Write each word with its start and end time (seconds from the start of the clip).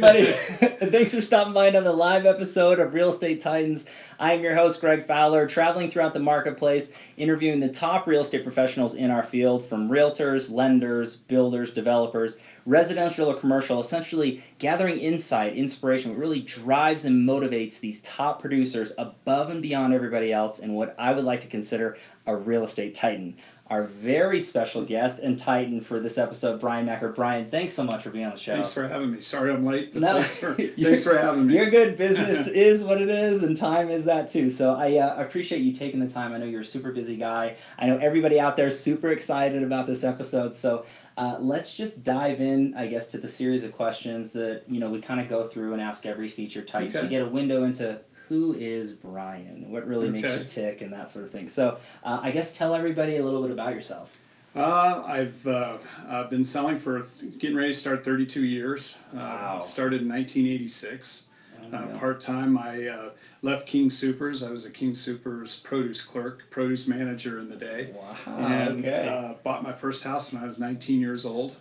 everybody. 0.00 0.32
Thanks 0.90 1.12
for 1.12 1.20
stopping 1.20 1.52
by 1.52 1.66
another 1.66 1.90
live 1.90 2.24
episode 2.24 2.78
of 2.78 2.94
Real 2.94 3.08
Estate 3.08 3.40
Titans. 3.40 3.86
I 4.20 4.32
am 4.32 4.42
your 4.42 4.54
host, 4.54 4.80
Greg 4.80 5.04
Fowler, 5.04 5.48
traveling 5.48 5.90
throughout 5.90 6.14
the 6.14 6.20
marketplace, 6.20 6.92
interviewing 7.16 7.58
the 7.58 7.68
top 7.68 8.06
real 8.06 8.20
estate 8.20 8.44
professionals 8.44 8.94
in 8.94 9.10
our 9.10 9.24
field 9.24 9.66
from 9.66 9.88
realtors, 9.88 10.52
lenders, 10.52 11.16
builders, 11.16 11.74
developers, 11.74 12.38
residential 12.64 13.28
or 13.28 13.34
commercial, 13.34 13.80
essentially 13.80 14.44
gathering 14.58 14.98
insight, 14.98 15.56
inspiration, 15.56 16.12
what 16.12 16.20
really 16.20 16.42
drives 16.42 17.04
and 17.04 17.28
motivates 17.28 17.80
these 17.80 18.00
top 18.02 18.40
producers 18.40 18.92
above 18.98 19.50
and 19.50 19.62
beyond 19.62 19.92
everybody 19.92 20.32
else, 20.32 20.60
and 20.60 20.76
what 20.76 20.94
I 20.96 21.12
would 21.12 21.24
like 21.24 21.40
to 21.40 21.48
consider 21.48 21.96
a 22.26 22.36
real 22.36 22.62
estate 22.62 22.94
titan 22.94 23.36
our 23.70 23.82
very 23.82 24.40
special 24.40 24.82
guest 24.82 25.18
and 25.18 25.38
titan 25.38 25.80
for 25.80 26.00
this 26.00 26.16
episode, 26.16 26.58
Brian 26.58 26.86
Macker. 26.86 27.10
Brian, 27.10 27.50
thanks 27.50 27.74
so 27.74 27.84
much 27.84 28.02
for 28.02 28.10
being 28.10 28.24
on 28.24 28.32
the 28.32 28.38
show. 28.38 28.54
Thanks 28.54 28.72
for 28.72 28.88
having 28.88 29.12
me. 29.12 29.20
Sorry 29.20 29.52
I'm 29.52 29.64
late, 29.64 29.92
but 29.92 30.00
no, 30.00 30.14
thanks, 30.14 30.38
for, 30.38 30.54
thanks 30.80 31.04
for 31.04 31.18
having 31.18 31.46
me. 31.46 31.54
You're 31.54 31.68
good. 31.68 31.98
Business 31.98 32.46
is 32.54 32.82
what 32.82 33.00
it 33.00 33.10
is, 33.10 33.42
and 33.42 33.56
time 33.56 33.90
is 33.90 34.06
that 34.06 34.28
too. 34.28 34.48
So 34.48 34.74
I 34.74 34.96
uh, 34.96 35.22
appreciate 35.22 35.60
you 35.60 35.72
taking 35.72 36.00
the 36.00 36.08
time. 36.08 36.32
I 36.32 36.38
know 36.38 36.46
you're 36.46 36.62
a 36.62 36.64
super 36.64 36.92
busy 36.92 37.16
guy. 37.16 37.56
I 37.78 37.86
know 37.86 37.98
everybody 37.98 38.40
out 38.40 38.56
there 38.56 38.68
is 38.68 38.80
super 38.80 39.08
excited 39.08 39.62
about 39.62 39.86
this 39.86 40.02
episode. 40.02 40.56
So 40.56 40.86
uh, 41.18 41.36
let's 41.38 41.74
just 41.74 42.04
dive 42.04 42.40
in, 42.40 42.74
I 42.74 42.86
guess, 42.86 43.08
to 43.08 43.18
the 43.18 43.28
series 43.28 43.64
of 43.64 43.72
questions 43.72 44.32
that 44.32 44.62
you 44.66 44.80
know 44.80 44.88
we 44.88 45.00
kind 45.00 45.20
of 45.20 45.28
go 45.28 45.46
through 45.46 45.74
and 45.74 45.82
ask 45.82 46.06
every 46.06 46.28
feature 46.28 46.62
type 46.62 46.88
okay. 46.90 47.02
to 47.02 47.06
get 47.06 47.22
a 47.22 47.28
window 47.28 47.64
into 47.64 48.00
who 48.28 48.54
is 48.54 48.92
Brian? 48.92 49.70
What 49.70 49.86
really 49.86 50.08
okay. 50.08 50.20
makes 50.20 50.38
you 50.38 50.44
tick 50.44 50.82
and 50.82 50.92
that 50.92 51.10
sort 51.10 51.24
of 51.24 51.30
thing. 51.30 51.48
So 51.48 51.78
uh, 52.04 52.20
I 52.22 52.30
guess 52.30 52.56
tell 52.56 52.74
everybody 52.74 53.16
a 53.16 53.24
little 53.24 53.42
bit 53.42 53.50
about 53.50 53.74
yourself. 53.74 54.18
Uh, 54.54 55.02
I've 55.06 55.46
uh, 55.46 55.78
I've 56.08 56.30
been 56.30 56.44
selling 56.44 56.78
for 56.78 57.06
getting 57.38 57.56
ready 57.56 57.72
to 57.72 57.78
start 57.78 58.04
32 58.04 58.44
years. 58.44 59.00
Uh, 59.12 59.16
wow. 59.16 59.60
started 59.60 60.02
in 60.02 60.08
1986. 60.08 61.30
Uh, 61.70 61.86
Part 61.98 62.18
time, 62.18 62.56
I 62.56 62.86
uh, 62.86 63.10
left 63.42 63.66
King 63.66 63.90
Supers. 63.90 64.42
I 64.42 64.50
was 64.50 64.64
a 64.64 64.70
King 64.70 64.94
Supers 64.94 65.60
produce 65.60 66.00
clerk, 66.00 66.44
produce 66.48 66.88
manager 66.88 67.40
in 67.40 67.48
the 67.48 67.56
day. 67.56 67.94
Wow. 67.94 68.16
And 68.38 68.86
okay. 68.86 69.36
bought 69.44 69.62
my 69.62 69.72
first 69.72 70.02
house 70.02 70.32
when 70.32 70.40
I 70.40 70.46
was 70.46 70.58
19 70.58 70.98
years 70.98 71.26
old. 71.26 71.56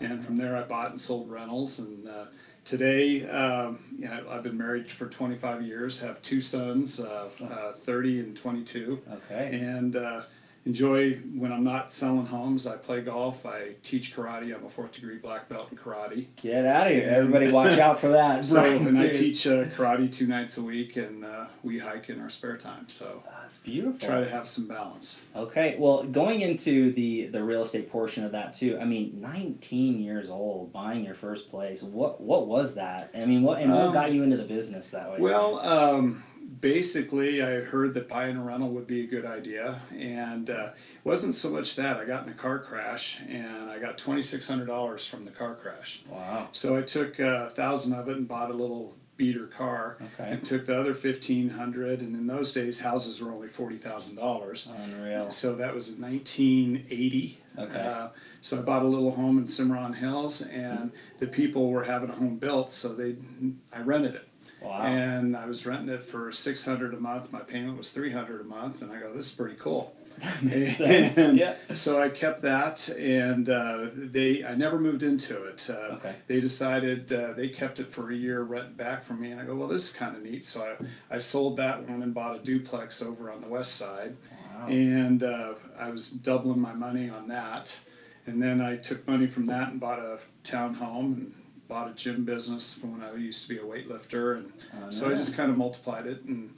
and 0.00 0.24
from 0.24 0.36
there, 0.38 0.56
I 0.56 0.62
bought 0.62 0.88
and 0.88 0.98
sold 0.98 1.30
rentals 1.30 1.80
and 1.80 2.08
today, 2.68 3.26
um, 3.30 3.78
yeah, 3.98 4.20
I've 4.28 4.42
been 4.42 4.58
married 4.58 4.90
for 4.90 5.06
25 5.06 5.62
years, 5.62 6.00
have 6.02 6.20
two 6.20 6.42
sons, 6.42 7.00
uh, 7.00 7.30
uh, 7.42 7.72
30 7.72 8.20
and 8.20 8.36
22. 8.36 9.00
Okay. 9.10 9.58
And 9.58 9.96
uh, 9.96 10.22
enjoy 10.66 11.14
when 11.34 11.52
I'm 11.52 11.64
not 11.64 11.90
selling 11.90 12.26
homes. 12.26 12.66
I 12.66 12.76
play 12.76 13.00
golf. 13.00 13.46
I 13.46 13.74
teach 13.82 14.14
karate. 14.14 14.54
I'm 14.54 14.64
a 14.64 14.68
fourth 14.68 14.92
degree 14.92 15.16
black 15.16 15.48
belt 15.48 15.68
in 15.70 15.78
karate. 15.78 16.26
Get 16.36 16.66
out 16.66 16.86
of 16.86 16.92
here! 16.92 17.06
And, 17.06 17.16
Everybody, 17.16 17.50
watch 17.52 17.78
out 17.78 17.98
for 17.98 18.08
that. 18.08 18.44
so, 18.44 18.62
and 18.62 18.98
I 18.98 19.08
teach 19.10 19.46
uh, 19.46 19.64
karate 19.66 20.10
two 20.10 20.26
nights 20.26 20.58
a 20.58 20.62
week, 20.62 20.96
and 20.96 21.24
uh, 21.24 21.46
we 21.62 21.78
hike 21.78 22.08
in 22.08 22.20
our 22.20 22.30
spare 22.30 22.56
time. 22.56 22.88
So 22.88 23.22
that's 23.40 23.58
beautiful. 23.58 23.98
Try 23.98 24.20
to 24.20 24.28
have 24.28 24.46
some 24.46 24.68
balance. 24.68 25.22
Okay, 25.34 25.76
well, 25.78 26.04
going 26.04 26.40
into 26.42 26.92
the 26.92 27.26
the 27.26 27.42
real 27.42 27.62
estate 27.62 27.90
portion 27.90 28.24
of 28.24 28.32
that 28.32 28.52
too. 28.52 28.78
I 28.80 28.84
mean, 28.84 29.20
19 29.20 30.00
years 30.00 30.30
old, 30.30 30.72
buying 30.72 31.04
your 31.04 31.14
first 31.14 31.50
place. 31.50 31.82
What 31.82 32.20
what 32.20 32.46
was 32.46 32.74
that? 32.74 33.10
I 33.14 33.24
mean, 33.24 33.42
what 33.42 33.60
and 33.60 33.72
what 33.72 33.86
um, 33.86 33.92
got 33.92 34.12
you 34.12 34.22
into 34.22 34.36
the 34.36 34.44
business 34.44 34.90
that 34.90 35.10
way? 35.10 35.18
Well. 35.18 35.60
Um, 35.60 36.22
basically, 36.60 37.42
I 37.42 37.60
heard 37.60 37.94
that 37.94 38.08
buying 38.08 38.36
a 38.36 38.42
rental 38.42 38.70
would 38.70 38.86
be 38.86 39.04
a 39.04 39.06
good 39.06 39.24
idea, 39.24 39.80
and 39.96 40.50
uh, 40.50 40.70
it 40.74 41.04
wasn't 41.04 41.34
so 41.34 41.50
much 41.50 41.76
that 41.76 41.96
I 41.96 42.04
got 42.04 42.26
in 42.26 42.32
a 42.32 42.34
car 42.34 42.58
crash, 42.58 43.20
and 43.28 43.70
I 43.70 43.78
got 43.78 43.98
twenty 43.98 44.22
six 44.22 44.48
hundred 44.48 44.66
dollars 44.66 45.06
from 45.06 45.24
the 45.24 45.30
car 45.30 45.54
crash. 45.54 46.02
Wow! 46.08 46.48
So 46.52 46.76
I 46.76 46.82
took 46.82 47.18
a 47.18 47.50
thousand 47.50 47.92
of 47.94 48.08
it 48.08 48.16
and 48.16 48.26
bought 48.26 48.50
a 48.50 48.54
little 48.54 48.96
beater 49.16 49.48
car, 49.48 49.98
okay. 50.00 50.30
and 50.30 50.44
took 50.44 50.64
the 50.66 50.78
other 50.78 50.94
fifteen 50.94 51.50
hundred. 51.50 52.00
And 52.00 52.14
in 52.14 52.26
those 52.26 52.52
days, 52.52 52.80
houses 52.80 53.20
were 53.20 53.32
only 53.32 53.48
forty 53.48 53.76
thousand 53.76 54.16
dollars. 54.16 54.72
Unreal. 54.84 55.30
So 55.30 55.56
that 55.56 55.74
was 55.74 55.94
in 55.94 56.00
nineteen 56.00 56.86
eighty. 56.90 57.40
Okay. 57.58 57.78
Uh, 57.78 58.08
so 58.40 58.58
I 58.58 58.60
bought 58.62 58.82
a 58.82 58.86
little 58.86 59.10
home 59.10 59.36
in 59.38 59.46
Cimarron 59.48 59.94
Hills, 59.94 60.42
and 60.42 60.92
the 61.18 61.26
people 61.26 61.70
were 61.70 61.82
having 61.82 62.08
a 62.08 62.14
home 62.14 62.36
built, 62.36 62.70
so 62.70 62.94
they 62.94 63.16
I 63.72 63.80
rented 63.80 64.14
it. 64.14 64.27
Wow. 64.60 64.82
And 64.82 65.36
I 65.36 65.46
was 65.46 65.64
renting 65.66 65.94
it 65.94 66.02
for 66.02 66.32
six 66.32 66.64
hundred 66.64 66.94
a 66.94 67.00
month. 67.00 67.32
My 67.32 67.40
payment 67.40 67.76
was 67.76 67.90
three 67.90 68.12
hundred 68.12 68.40
a 68.40 68.44
month, 68.44 68.82
and 68.82 68.92
I 68.92 68.98
go, 68.98 69.12
"This 69.12 69.30
is 69.30 69.36
pretty 69.36 69.56
cool." 69.56 69.94
Sense. 70.68 71.16
yeah. 71.38 71.54
So 71.74 72.02
I 72.02 72.08
kept 72.08 72.42
that, 72.42 72.88
and 72.88 73.48
uh, 73.48 73.86
they 73.94 74.44
I 74.44 74.54
never 74.54 74.80
moved 74.80 75.02
into 75.02 75.44
it. 75.44 75.68
Uh, 75.70 75.94
okay. 75.94 76.16
They 76.26 76.40
decided 76.40 77.12
uh, 77.12 77.34
they 77.34 77.48
kept 77.48 77.78
it 77.78 77.92
for 77.92 78.10
a 78.10 78.14
year, 78.14 78.42
rent 78.42 78.76
back 78.76 79.04
from 79.04 79.20
me, 79.20 79.30
and 79.30 79.40
I 79.40 79.44
go, 79.44 79.54
"Well, 79.54 79.68
this 79.68 79.90
is 79.90 79.92
kind 79.92 80.16
of 80.16 80.22
neat." 80.22 80.42
So 80.44 80.76
I 81.10 81.14
I 81.14 81.18
sold 81.18 81.56
that 81.58 81.88
one 81.88 82.02
and 82.02 82.12
bought 82.12 82.34
a 82.36 82.40
duplex 82.40 83.00
over 83.02 83.30
on 83.30 83.40
the 83.40 83.48
west 83.48 83.76
side, 83.76 84.16
wow. 84.56 84.66
and 84.66 85.22
uh, 85.22 85.54
I 85.78 85.90
was 85.90 86.10
doubling 86.10 86.60
my 86.60 86.72
money 86.72 87.08
on 87.08 87.28
that. 87.28 87.78
And 88.26 88.42
then 88.42 88.60
I 88.60 88.76
took 88.76 89.06
money 89.08 89.26
from 89.26 89.46
that 89.46 89.70
and 89.70 89.80
bought 89.80 90.00
a 90.00 90.18
townhome 90.44 91.14
and 91.14 91.34
bought 91.68 91.88
a 91.88 91.94
gym 91.94 92.24
business 92.24 92.74
from 92.74 92.92
when 92.98 93.08
I 93.08 93.14
used 93.14 93.42
to 93.46 93.48
be 93.48 93.60
a 93.60 93.62
weightlifter, 93.62 94.36
and 94.36 94.52
oh, 94.82 94.90
so 94.90 95.10
I 95.10 95.14
just 95.14 95.36
kind 95.36 95.50
of 95.50 95.58
multiplied 95.58 96.06
it. 96.06 96.24
And 96.24 96.54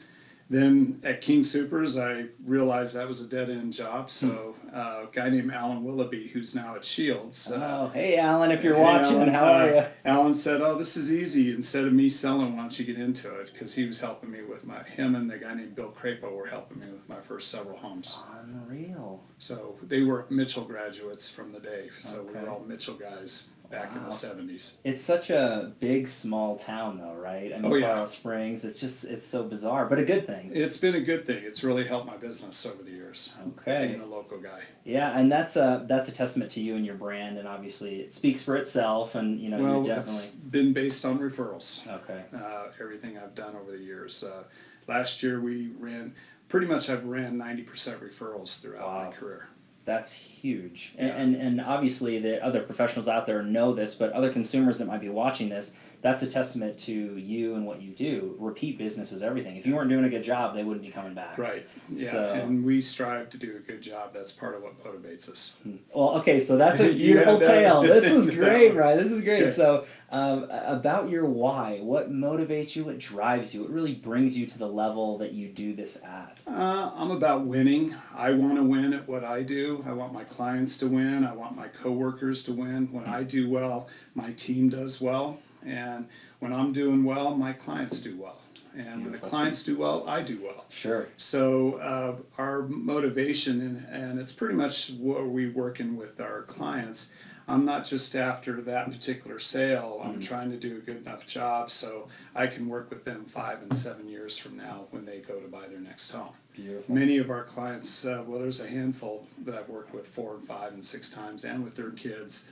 then 0.48 1.00
at 1.04 1.20
King 1.20 1.42
Supers, 1.42 1.98
I 1.98 2.26
realized 2.44 2.96
that 2.96 3.06
was 3.06 3.20
a 3.20 3.28
dead 3.28 3.50
end 3.50 3.72
job. 3.72 4.10
So 4.10 4.28
hmm. 4.28 4.68
uh, 4.72 5.04
a 5.04 5.08
guy 5.12 5.30
named 5.30 5.52
Alan 5.52 5.84
Willoughby, 5.84 6.28
who's 6.28 6.54
now 6.54 6.76
at 6.76 6.84
Shields. 6.84 7.50
Uh, 7.50 7.88
oh, 7.88 7.88
hey 7.92 8.18
Alan, 8.18 8.52
if 8.52 8.62
you're 8.62 8.74
hey, 8.74 8.82
watching, 8.82 9.16
Alan, 9.16 9.28
how 9.28 9.44
are 9.44 9.66
you? 9.66 9.76
Uh, 9.76 9.88
Alan 10.04 10.34
said, 10.34 10.60
"Oh, 10.60 10.76
this 10.76 10.96
is 10.96 11.12
easy. 11.12 11.52
Instead 11.52 11.84
of 11.84 11.92
me 11.92 12.08
selling, 12.08 12.56
why 12.56 12.62
don't 12.62 12.78
you 12.78 12.84
get 12.84 12.98
into 12.98 13.32
it?" 13.40 13.50
Because 13.52 13.74
he 13.74 13.86
was 13.86 14.00
helping 14.00 14.30
me 14.30 14.42
with 14.42 14.66
my 14.66 14.82
him 14.82 15.14
and 15.16 15.28
the 15.28 15.38
guy 15.38 15.54
named 15.54 15.74
Bill 15.74 15.90
Crapo 15.90 16.32
were 16.32 16.46
helping 16.46 16.80
me 16.80 16.86
with 16.86 17.08
my 17.08 17.20
first 17.20 17.50
several 17.50 17.78
homes. 17.78 18.20
Unreal. 18.42 19.22
So 19.38 19.76
they 19.82 20.02
were 20.02 20.26
Mitchell 20.30 20.64
graduates 20.64 21.28
from 21.28 21.52
the 21.52 21.60
day. 21.60 21.90
So 21.98 22.20
okay. 22.20 22.32
we 22.32 22.40
were 22.40 22.50
all 22.50 22.60
Mitchell 22.60 22.94
guys 22.94 23.50
back 23.70 23.90
wow. 23.92 23.98
in 23.98 24.02
the 24.02 24.10
70s. 24.10 24.78
It's 24.84 25.02
such 25.02 25.30
a 25.30 25.72
big, 25.78 26.08
small 26.08 26.56
town, 26.56 26.98
though, 26.98 27.14
right? 27.14 27.52
I 27.54 27.58
mean, 27.58 27.72
oh, 27.72 27.76
yeah. 27.76 27.86
Colorado 27.86 28.06
Springs, 28.06 28.64
it's 28.64 28.80
just, 28.80 29.04
it's 29.04 29.26
so 29.26 29.44
bizarre, 29.44 29.86
but 29.86 29.98
a 29.98 30.04
good 30.04 30.26
thing. 30.26 30.50
It's 30.52 30.76
been 30.76 30.96
a 30.96 31.00
good 31.00 31.24
thing. 31.24 31.44
It's 31.44 31.62
really 31.62 31.86
helped 31.86 32.06
my 32.06 32.16
business 32.16 32.66
over 32.66 32.82
the 32.82 32.90
years. 32.90 33.36
Okay. 33.60 33.88
Being 33.88 34.00
a 34.00 34.06
local 34.06 34.38
guy. 34.38 34.62
Yeah, 34.84 35.16
and 35.16 35.30
that's 35.30 35.56
a, 35.56 35.84
that's 35.88 36.08
a 36.08 36.12
testament 36.12 36.50
to 36.52 36.60
you 36.60 36.74
and 36.74 36.84
your 36.84 36.96
brand, 36.96 37.38
and 37.38 37.46
obviously 37.46 38.00
it 38.00 38.12
speaks 38.12 38.42
for 38.42 38.56
itself, 38.56 39.14
and, 39.14 39.40
you 39.40 39.48
know, 39.48 39.60
well, 39.60 39.82
definitely... 39.82 40.12
it's 40.12 40.26
been 40.26 40.72
based 40.72 41.04
on 41.04 41.18
referrals. 41.18 41.86
Okay. 41.88 42.24
Uh, 42.34 42.68
everything 42.80 43.18
I've 43.18 43.34
done 43.34 43.54
over 43.56 43.70
the 43.70 43.78
years. 43.78 44.24
Uh, 44.24 44.42
last 44.88 45.22
year 45.22 45.40
we 45.40 45.70
ran, 45.78 46.14
pretty 46.48 46.66
much 46.66 46.90
I've 46.90 47.04
ran 47.04 47.36
90% 47.38 47.66
referrals 47.98 48.60
throughout 48.60 48.86
wow. 48.86 49.04
my 49.04 49.16
career. 49.16 49.48
That's 49.90 50.12
huge. 50.12 50.94
And, 50.98 51.10
and, 51.10 51.34
and 51.34 51.60
obviously 51.60 52.20
the 52.20 52.40
other 52.44 52.60
professionals 52.60 53.08
out 53.08 53.26
there 53.26 53.42
know 53.42 53.74
this, 53.74 53.96
but 53.96 54.12
other 54.12 54.32
consumers 54.32 54.78
that 54.78 54.86
might 54.86 55.00
be 55.00 55.08
watching 55.08 55.48
this, 55.48 55.76
that's 56.02 56.22
a 56.22 56.26
testament 56.26 56.78
to 56.78 56.92
you 56.92 57.54
and 57.54 57.66
what 57.66 57.82
you 57.82 57.90
do. 57.92 58.34
Repeat 58.38 58.78
business 58.78 59.12
is 59.12 59.22
everything. 59.22 59.56
If 59.56 59.66
you 59.66 59.74
weren't 59.74 59.90
doing 59.90 60.04
a 60.04 60.08
good 60.08 60.22
job, 60.22 60.54
they 60.54 60.64
wouldn't 60.64 60.84
be 60.84 60.90
coming 60.90 61.12
back. 61.12 61.36
Right. 61.36 61.66
Yeah. 61.90 62.10
So, 62.10 62.32
and 62.32 62.64
we 62.64 62.80
strive 62.80 63.28
to 63.30 63.36
do 63.36 63.56
a 63.56 63.60
good 63.60 63.82
job. 63.82 64.14
That's 64.14 64.32
part 64.32 64.54
of 64.54 64.62
what 64.62 64.82
motivates 64.82 65.30
us. 65.30 65.58
Hmm. 65.62 65.76
Well, 65.94 66.10
okay, 66.18 66.38
so 66.38 66.56
that's 66.56 66.80
a 66.80 66.92
beautiful 66.94 67.38
tale. 67.38 67.82
This 67.82 68.04
is 68.04 68.30
great, 68.34 68.74
right? 68.74 68.96
This 68.96 69.12
is 69.12 69.22
great. 69.22 69.42
Okay. 69.42 69.52
So, 69.52 69.84
um, 70.10 70.48
about 70.50 71.10
your 71.10 71.26
why, 71.26 71.78
what 71.82 72.10
motivates 72.10 72.74
you? 72.74 72.84
What 72.84 72.98
drives 72.98 73.54
you? 73.54 73.62
What 73.62 73.70
really 73.70 73.94
brings 73.94 74.36
you 74.36 74.46
to 74.46 74.58
the 74.58 74.66
level 74.66 75.18
that 75.18 75.32
you 75.32 75.48
do 75.48 75.74
this 75.74 76.02
at? 76.02 76.38
Uh, 76.46 76.90
I'm 76.94 77.10
about 77.10 77.44
winning. 77.46 77.94
I 78.14 78.32
want 78.32 78.56
to 78.56 78.64
win 78.64 78.94
at 78.94 79.06
what 79.06 79.22
I 79.22 79.42
do. 79.42 79.84
I 79.86 79.92
want 79.92 80.12
my 80.12 80.24
clients 80.24 80.78
to 80.78 80.88
win. 80.88 81.24
I 81.24 81.32
want 81.32 81.56
my 81.56 81.68
coworkers 81.68 82.42
to 82.44 82.52
win. 82.52 82.90
When 82.90 83.04
I 83.04 83.22
do 83.22 83.50
well, 83.50 83.88
my 84.14 84.32
team 84.32 84.70
does 84.70 85.00
well. 85.00 85.38
And 85.64 86.08
when 86.38 86.52
I'm 86.52 86.72
doing 86.72 87.04
well, 87.04 87.36
my 87.36 87.52
clients 87.52 88.00
do 88.00 88.16
well. 88.16 88.40
And 88.76 89.02
when 89.02 89.12
the 89.12 89.18
clients 89.18 89.64
do 89.64 89.76
well, 89.76 90.08
I 90.08 90.22
do 90.22 90.40
well. 90.42 90.64
Sure. 90.68 91.08
So 91.16 91.74
uh, 91.76 92.16
our 92.38 92.62
motivation, 92.62 93.60
and, 93.60 93.86
and 93.90 94.20
it's 94.20 94.32
pretty 94.32 94.54
much 94.54 94.92
what 94.92 95.26
we 95.26 95.48
working 95.48 95.96
with 95.96 96.20
our 96.20 96.42
clients. 96.42 97.14
I'm 97.48 97.64
not 97.64 97.84
just 97.84 98.14
after 98.14 98.60
that 98.62 98.92
particular 98.92 99.40
sale. 99.40 100.00
I'm 100.04 100.20
mm 100.20 100.20
trying 100.20 100.50
to 100.50 100.56
do 100.56 100.76
a 100.76 100.80
good 100.80 100.98
enough 100.98 101.26
job 101.26 101.70
so 101.70 102.06
I 102.36 102.46
can 102.46 102.68
work 102.68 102.90
with 102.90 103.04
them 103.04 103.24
five 103.24 103.62
and 103.62 103.74
seven 103.74 104.08
years 104.08 104.38
from 104.38 104.56
now 104.56 104.86
when 104.90 105.04
they 105.04 105.18
go 105.18 105.40
to 105.40 105.48
buy 105.48 105.66
their 105.66 105.80
next 105.80 106.12
home. 106.12 106.34
Beautiful. 106.54 106.94
Many 106.94 107.16
of 107.18 107.30
our 107.30 107.42
clients, 107.42 108.04
uh, 108.04 108.22
well, 108.26 108.38
there's 108.38 108.60
a 108.60 108.68
handful 108.68 109.26
that 109.44 109.54
I've 109.54 109.68
worked 109.68 109.92
with 109.94 110.06
four 110.06 110.34
and 110.34 110.44
five 110.46 110.72
and 110.72 110.84
six 110.84 111.10
times, 111.10 111.44
and 111.44 111.64
with 111.64 111.74
their 111.74 111.90
kids 111.90 112.50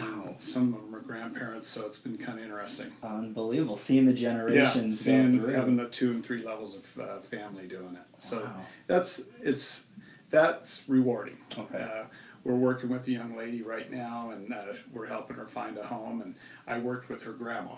Wow. 0.00 0.34
some 0.38 0.74
of 0.74 0.82
them 0.82 0.94
are 0.94 1.00
grandparents, 1.00 1.66
so 1.66 1.86
it's 1.86 1.98
been 1.98 2.16
kind 2.18 2.38
of 2.38 2.44
interesting. 2.44 2.92
Unbelievable, 3.02 3.76
seeing 3.76 4.06
the 4.06 4.12
generations. 4.12 5.06
Yeah, 5.06 5.12
seeing 5.12 5.48
having 5.48 5.76
the 5.76 5.88
two 5.88 6.10
and 6.10 6.24
three 6.24 6.42
levels 6.42 6.76
of 6.76 6.98
uh, 6.98 7.18
family 7.20 7.66
doing 7.66 7.94
it. 7.94 8.22
So 8.22 8.44
wow. 8.44 8.60
that's 8.86 9.28
it's 9.42 9.88
that's 10.30 10.84
rewarding. 10.88 11.38
Okay. 11.58 11.82
Uh, 11.82 12.04
we're 12.44 12.54
working 12.54 12.90
with 12.90 13.06
a 13.08 13.10
young 13.10 13.36
lady 13.36 13.62
right 13.62 13.90
now, 13.90 14.30
and 14.30 14.52
uh, 14.52 14.74
we're 14.92 15.06
helping 15.06 15.36
her 15.36 15.46
find 15.46 15.76
a 15.78 15.84
home. 15.84 16.22
And 16.22 16.36
I 16.66 16.78
worked 16.78 17.08
with 17.08 17.22
her 17.22 17.32
grandma. 17.32 17.74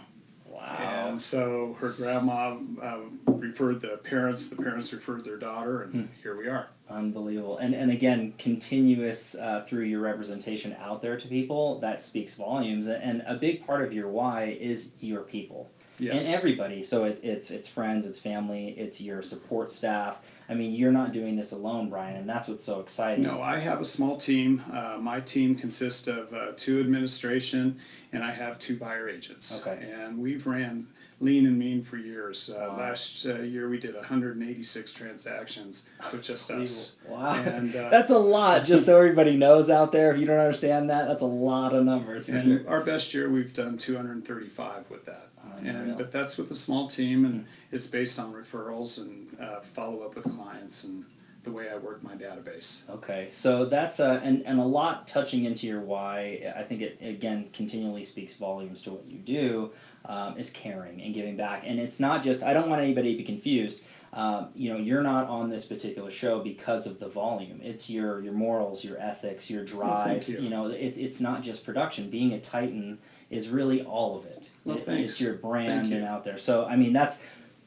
Wow. 0.50 1.06
And 1.08 1.20
so 1.20 1.76
her 1.80 1.90
grandma 1.90 2.56
uh, 2.82 3.00
referred 3.26 3.80
the 3.80 3.98
parents, 3.98 4.48
the 4.48 4.56
parents 4.56 4.92
referred 4.92 5.24
their 5.24 5.36
daughter, 5.36 5.82
and 5.82 6.08
here 6.22 6.36
we 6.36 6.48
are. 6.48 6.68
Unbelievable. 6.90 7.58
And 7.58 7.74
and 7.74 7.90
again, 7.90 8.34
continuous 8.38 9.34
uh, 9.34 9.64
through 9.66 9.84
your 9.84 10.00
representation 10.00 10.74
out 10.80 11.02
there 11.02 11.18
to 11.18 11.28
people, 11.28 11.78
that 11.80 12.00
speaks 12.00 12.34
volumes. 12.34 12.88
And 12.88 13.22
a 13.26 13.34
big 13.34 13.66
part 13.66 13.84
of 13.84 13.92
your 13.92 14.08
why 14.08 14.56
is 14.60 14.92
your 15.00 15.22
people. 15.22 15.70
Yes. 15.98 16.26
And 16.26 16.36
everybody. 16.36 16.82
So 16.82 17.04
it's 17.04 17.20
it's 17.22 17.50
it's 17.50 17.68
friends, 17.68 18.06
it's 18.06 18.18
family, 18.18 18.68
it's 18.70 19.00
your 19.00 19.22
support 19.22 19.70
staff. 19.70 20.18
I 20.48 20.54
mean, 20.54 20.72
you're 20.72 20.92
not 20.92 21.12
doing 21.12 21.36
this 21.36 21.52
alone, 21.52 21.90
Brian, 21.90 22.16
and 22.16 22.28
that's 22.28 22.48
what's 22.48 22.64
so 22.64 22.80
exciting. 22.80 23.22
No, 23.22 23.42
I 23.42 23.58
have 23.58 23.80
a 23.80 23.84
small 23.84 24.16
team. 24.16 24.64
Uh, 24.72 24.96
my 24.98 25.20
team 25.20 25.54
consists 25.54 26.06
of 26.06 26.32
uh, 26.32 26.52
two 26.56 26.80
administration, 26.80 27.78
and 28.12 28.24
I 28.24 28.32
have 28.32 28.58
two 28.58 28.76
buyer 28.76 29.08
agents. 29.08 29.64
Okay. 29.66 29.90
And 29.90 30.18
we've 30.18 30.46
ran 30.46 30.86
lean 31.20 31.46
and 31.46 31.58
mean 31.58 31.82
for 31.82 31.96
years. 31.96 32.48
Uh, 32.50 32.66
Wow. 32.70 32.78
Last 32.78 33.26
uh, 33.26 33.40
year 33.40 33.68
we 33.68 33.78
did 33.78 33.94
186 33.94 34.92
transactions 34.92 35.90
with 36.12 36.22
just 36.22 36.50
us. 36.50 36.96
Wow. 37.08 37.32
And, 37.34 37.74
uh, 37.74 37.88
that's 37.90 38.10
a 38.10 38.18
lot, 38.18 38.64
just 38.64 38.86
so 38.86 38.96
everybody 38.98 39.36
knows 39.36 39.68
out 39.70 39.90
there. 39.92 40.12
If 40.14 40.20
you 40.20 40.26
don't 40.26 40.38
understand 40.38 40.90
that, 40.90 41.08
that's 41.08 41.22
a 41.22 41.26
lot 41.26 41.74
of 41.74 41.84
numbers 41.84 42.26
for 42.26 42.36
And 42.36 42.60
sure. 42.62 42.70
our 42.70 42.82
best 42.82 43.12
year 43.14 43.28
we've 43.28 43.52
done 43.52 43.76
235 43.78 44.90
with 44.90 45.04
that. 45.06 45.28
Unreal. 45.56 45.74
And 45.76 45.96
but 45.96 46.12
that's 46.12 46.36
with 46.36 46.50
a 46.50 46.54
small 46.56 46.86
team, 46.88 47.24
and 47.24 47.46
it's 47.72 47.86
based 47.86 48.18
on 48.18 48.32
referrals 48.32 49.00
and 49.02 49.36
uh, 49.40 49.60
follow 49.60 50.04
up 50.04 50.14
with 50.14 50.24
clients 50.24 50.84
and 50.84 51.04
the 51.48 51.54
way 51.54 51.68
I 51.70 51.76
work 51.76 52.02
my 52.02 52.14
database. 52.14 52.88
Okay, 52.90 53.28
so 53.30 53.64
that's 53.64 54.00
a 54.00 54.20
and, 54.22 54.44
and 54.46 54.58
a 54.60 54.64
lot 54.64 55.08
touching 55.08 55.44
into 55.44 55.66
your 55.66 55.80
why. 55.80 56.52
I 56.56 56.62
think 56.62 56.82
it 56.82 56.98
again 57.00 57.50
continually 57.52 58.04
speaks 58.04 58.36
volumes 58.36 58.82
to 58.82 58.92
what 58.92 59.06
you 59.06 59.18
do. 59.18 59.70
Um, 60.04 60.38
is 60.38 60.50
caring 60.50 61.02
and 61.02 61.12
giving 61.12 61.36
back, 61.36 61.64
and 61.66 61.78
it's 61.78 62.00
not 62.00 62.22
just. 62.22 62.42
I 62.42 62.52
don't 62.52 62.70
want 62.70 62.80
anybody 62.80 63.12
to 63.12 63.18
be 63.18 63.24
confused. 63.24 63.82
Um, 64.12 64.48
you 64.54 64.72
know, 64.72 64.78
you're 64.78 65.02
not 65.02 65.28
on 65.28 65.50
this 65.50 65.66
particular 65.66 66.10
show 66.10 66.40
because 66.40 66.86
of 66.86 66.98
the 66.98 67.08
volume. 67.08 67.60
It's 67.62 67.90
your 67.90 68.22
your 68.22 68.32
morals, 68.32 68.84
your 68.84 68.98
ethics, 68.98 69.50
your 69.50 69.64
drive. 69.64 70.06
thank 70.06 70.28
you. 70.28 70.38
you. 70.40 70.48
know, 70.50 70.68
it's 70.68 70.98
it's 70.98 71.20
not 71.20 71.42
just 71.42 71.64
production. 71.64 72.08
Being 72.10 72.32
a 72.32 72.40
Titan 72.40 72.98
is 73.28 73.50
really 73.50 73.82
all 73.82 74.16
of 74.16 74.24
it. 74.24 74.50
Well, 74.64 74.76
It- 74.76 74.84
thanks. 74.84 75.12
It's 75.12 75.20
your 75.20 75.34
brand 75.34 75.88
you. 75.88 75.96
and 75.96 76.06
out 76.06 76.24
there. 76.24 76.38
So 76.38 76.64
I 76.64 76.76
mean, 76.76 76.92
that's 76.92 77.22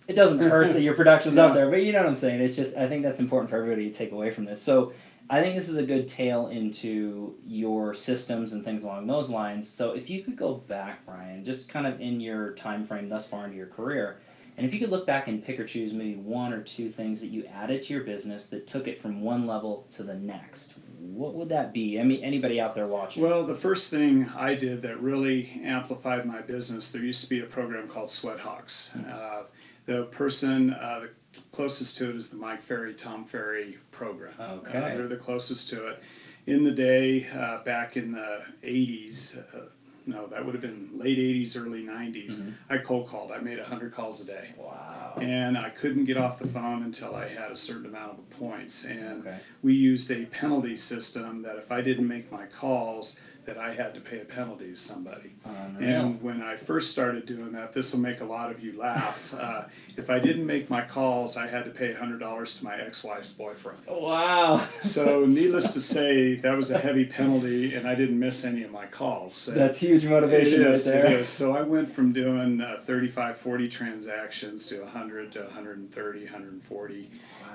it 0.07 0.13
doesn't 0.13 0.39
hurt 0.39 0.73
that 0.73 0.81
your 0.81 0.93
production's 1.01 1.37
out 1.37 1.53
there, 1.53 1.69
but 1.69 1.83
you 1.83 1.93
know 1.93 1.99
what 1.99 2.07
I'm 2.07 2.15
saying. 2.15 2.41
It's 2.41 2.55
just 2.55 2.77
I 2.77 2.87
think 2.87 3.03
that's 3.03 3.19
important 3.19 3.49
for 3.49 3.57
everybody 3.57 3.89
to 3.89 3.93
take 3.95 4.11
away 4.11 4.31
from 4.31 4.45
this. 4.45 4.61
So 4.61 4.93
I 5.29 5.41
think 5.41 5.55
this 5.55 5.69
is 5.69 5.77
a 5.77 5.83
good 5.83 6.07
tale 6.07 6.47
into 6.47 7.35
your 7.45 7.93
systems 7.93 8.53
and 8.53 8.65
things 8.65 8.83
along 8.83 9.07
those 9.07 9.29
lines. 9.29 9.69
So 9.69 9.93
if 9.93 10.09
you 10.09 10.23
could 10.23 10.35
go 10.35 10.55
back, 10.55 11.05
Brian, 11.05 11.45
just 11.45 11.69
kind 11.69 11.87
of 11.87 12.01
in 12.01 12.19
your 12.19 12.51
time 12.53 12.85
frame 12.85 13.07
thus 13.07 13.29
far 13.29 13.45
into 13.45 13.55
your 13.55 13.67
career, 13.67 14.19
and 14.57 14.67
if 14.67 14.73
you 14.73 14.79
could 14.79 14.89
look 14.89 15.07
back 15.07 15.27
and 15.27 15.43
pick 15.43 15.59
or 15.59 15.65
choose 15.65 15.93
maybe 15.93 16.15
one 16.15 16.51
or 16.51 16.61
two 16.61 16.89
things 16.89 17.21
that 17.21 17.27
you 17.27 17.45
added 17.45 17.81
to 17.83 17.93
your 17.93 18.03
business 18.03 18.47
that 18.47 18.67
took 18.67 18.87
it 18.87 19.01
from 19.01 19.21
one 19.21 19.47
level 19.47 19.87
to 19.91 20.03
the 20.03 20.15
next, 20.15 20.73
what 20.99 21.33
would 21.33 21.49
that 21.49 21.73
be? 21.73 21.99
I 21.99 22.03
mean, 22.03 22.23
anybody 22.23 22.59
out 22.59 22.75
there 22.75 22.87
watching? 22.87 23.23
Well, 23.23 23.43
the 23.43 23.55
first 23.55 23.89
thing 23.89 24.27
I 24.35 24.55
did 24.55 24.81
that 24.81 25.01
really 25.01 25.61
amplified 25.63 26.25
my 26.25 26.41
business, 26.41 26.91
there 26.91 27.01
used 27.01 27.23
to 27.23 27.29
be 27.29 27.39
a 27.39 27.45
program 27.45 27.87
called 27.87 28.11
Sweat 28.11 28.39
Hawks. 28.39 28.97
Uh, 28.97 29.43
the 29.85 30.03
person 30.05 30.71
uh, 30.73 31.01
the 31.01 31.09
closest 31.51 31.97
to 31.97 32.09
it 32.09 32.15
is 32.15 32.29
the 32.29 32.37
Mike 32.37 32.61
Ferry, 32.61 32.93
Tom 32.93 33.25
Ferry 33.25 33.77
program. 33.91 34.33
Okay. 34.39 34.77
Uh, 34.77 34.81
they're 34.95 35.07
the 35.07 35.15
closest 35.15 35.69
to 35.69 35.87
it. 35.87 36.03
In 36.47 36.63
the 36.63 36.71
day, 36.71 37.27
uh, 37.33 37.63
back 37.63 37.95
in 37.97 38.11
the 38.11 38.41
80s, 38.63 39.37
uh, 39.55 39.65
no, 40.07 40.25
that 40.27 40.43
would 40.43 40.55
have 40.55 40.61
been 40.61 40.89
late 40.93 41.17
80s, 41.19 41.55
early 41.55 41.83
90s, 41.83 42.51
I 42.69 42.79
cold 42.79 43.07
called. 43.07 43.31
I 43.31 43.37
made 43.37 43.59
100 43.59 43.93
calls 43.93 44.21
a 44.21 44.25
day. 44.25 44.49
wow. 44.57 45.13
And 45.21 45.57
I 45.57 45.69
couldn't 45.69 46.05
get 46.05 46.17
off 46.17 46.39
the 46.39 46.47
phone 46.47 46.83
until 46.83 47.15
I 47.15 47.27
had 47.27 47.51
a 47.51 47.55
certain 47.55 47.85
amount 47.85 48.17
of 48.19 48.29
points. 48.31 48.85
And 48.85 49.21
Okay. 49.21 49.37
we 49.61 49.73
used 49.73 50.09
a 50.09 50.25
penalty 50.25 50.75
system 50.75 51.43
that 51.43 51.57
if 51.57 51.71
I 51.71 51.81
didn't 51.81 52.07
make 52.07 52.31
my 52.31 52.45
calls, 52.47 53.21
that 53.45 53.57
I 53.57 53.73
had 53.73 53.93
to 53.95 54.01
pay 54.01 54.21
a 54.21 54.25
penalty 54.25 54.69
to 54.71 54.75
somebody. 54.75 55.33
Unreal. 55.45 55.89
And 55.89 56.21
when 56.21 56.41
I 56.41 56.55
first 56.55 56.91
started 56.91 57.25
doing 57.25 57.51
that, 57.53 57.73
this 57.73 57.93
will 57.93 58.01
make 58.01 58.21
a 58.21 58.25
lot 58.25 58.51
of 58.51 58.63
you 58.63 58.77
laugh. 58.77 59.33
Uh, 59.33 59.63
if 59.97 60.09
I 60.09 60.19
didn't 60.19 60.45
make 60.45 60.69
my 60.69 60.81
calls, 60.81 61.37
I 61.37 61.47
had 61.47 61.65
to 61.65 61.71
pay 61.71 61.93
$100 61.93 62.57
to 62.59 62.63
my 62.63 62.75
ex 62.77 63.03
wife's 63.03 63.31
boyfriend. 63.33 63.79
Wow. 63.87 64.67
So, 64.81 65.25
needless 65.25 65.73
to 65.73 65.79
say, 65.79 66.35
that 66.35 66.55
was 66.57 66.71
a 66.71 66.77
heavy 66.77 67.05
penalty, 67.05 67.75
and 67.75 67.87
I 67.87 67.95
didn't 67.95 68.19
miss 68.19 68.43
any 68.43 68.63
of 68.63 68.71
my 68.71 68.85
calls. 68.87 69.33
So 69.33 69.51
That's 69.51 69.79
huge 69.79 70.05
motivation 70.05 70.61
is, 70.61 70.87
right 70.87 70.93
there. 70.93 71.05
it 71.05 71.11
is. 71.13 71.29
So 71.29 71.55
I 71.55 71.61
went 71.61 71.89
from 71.89 72.11
doing 72.11 72.59
uh, 72.59 72.79
35, 72.83 73.37
40 73.37 73.69
transactions 73.69 74.65
to 74.67 74.81
100 74.81 75.31
to 75.33 75.39
130, 75.43 76.19
140. 76.23 77.09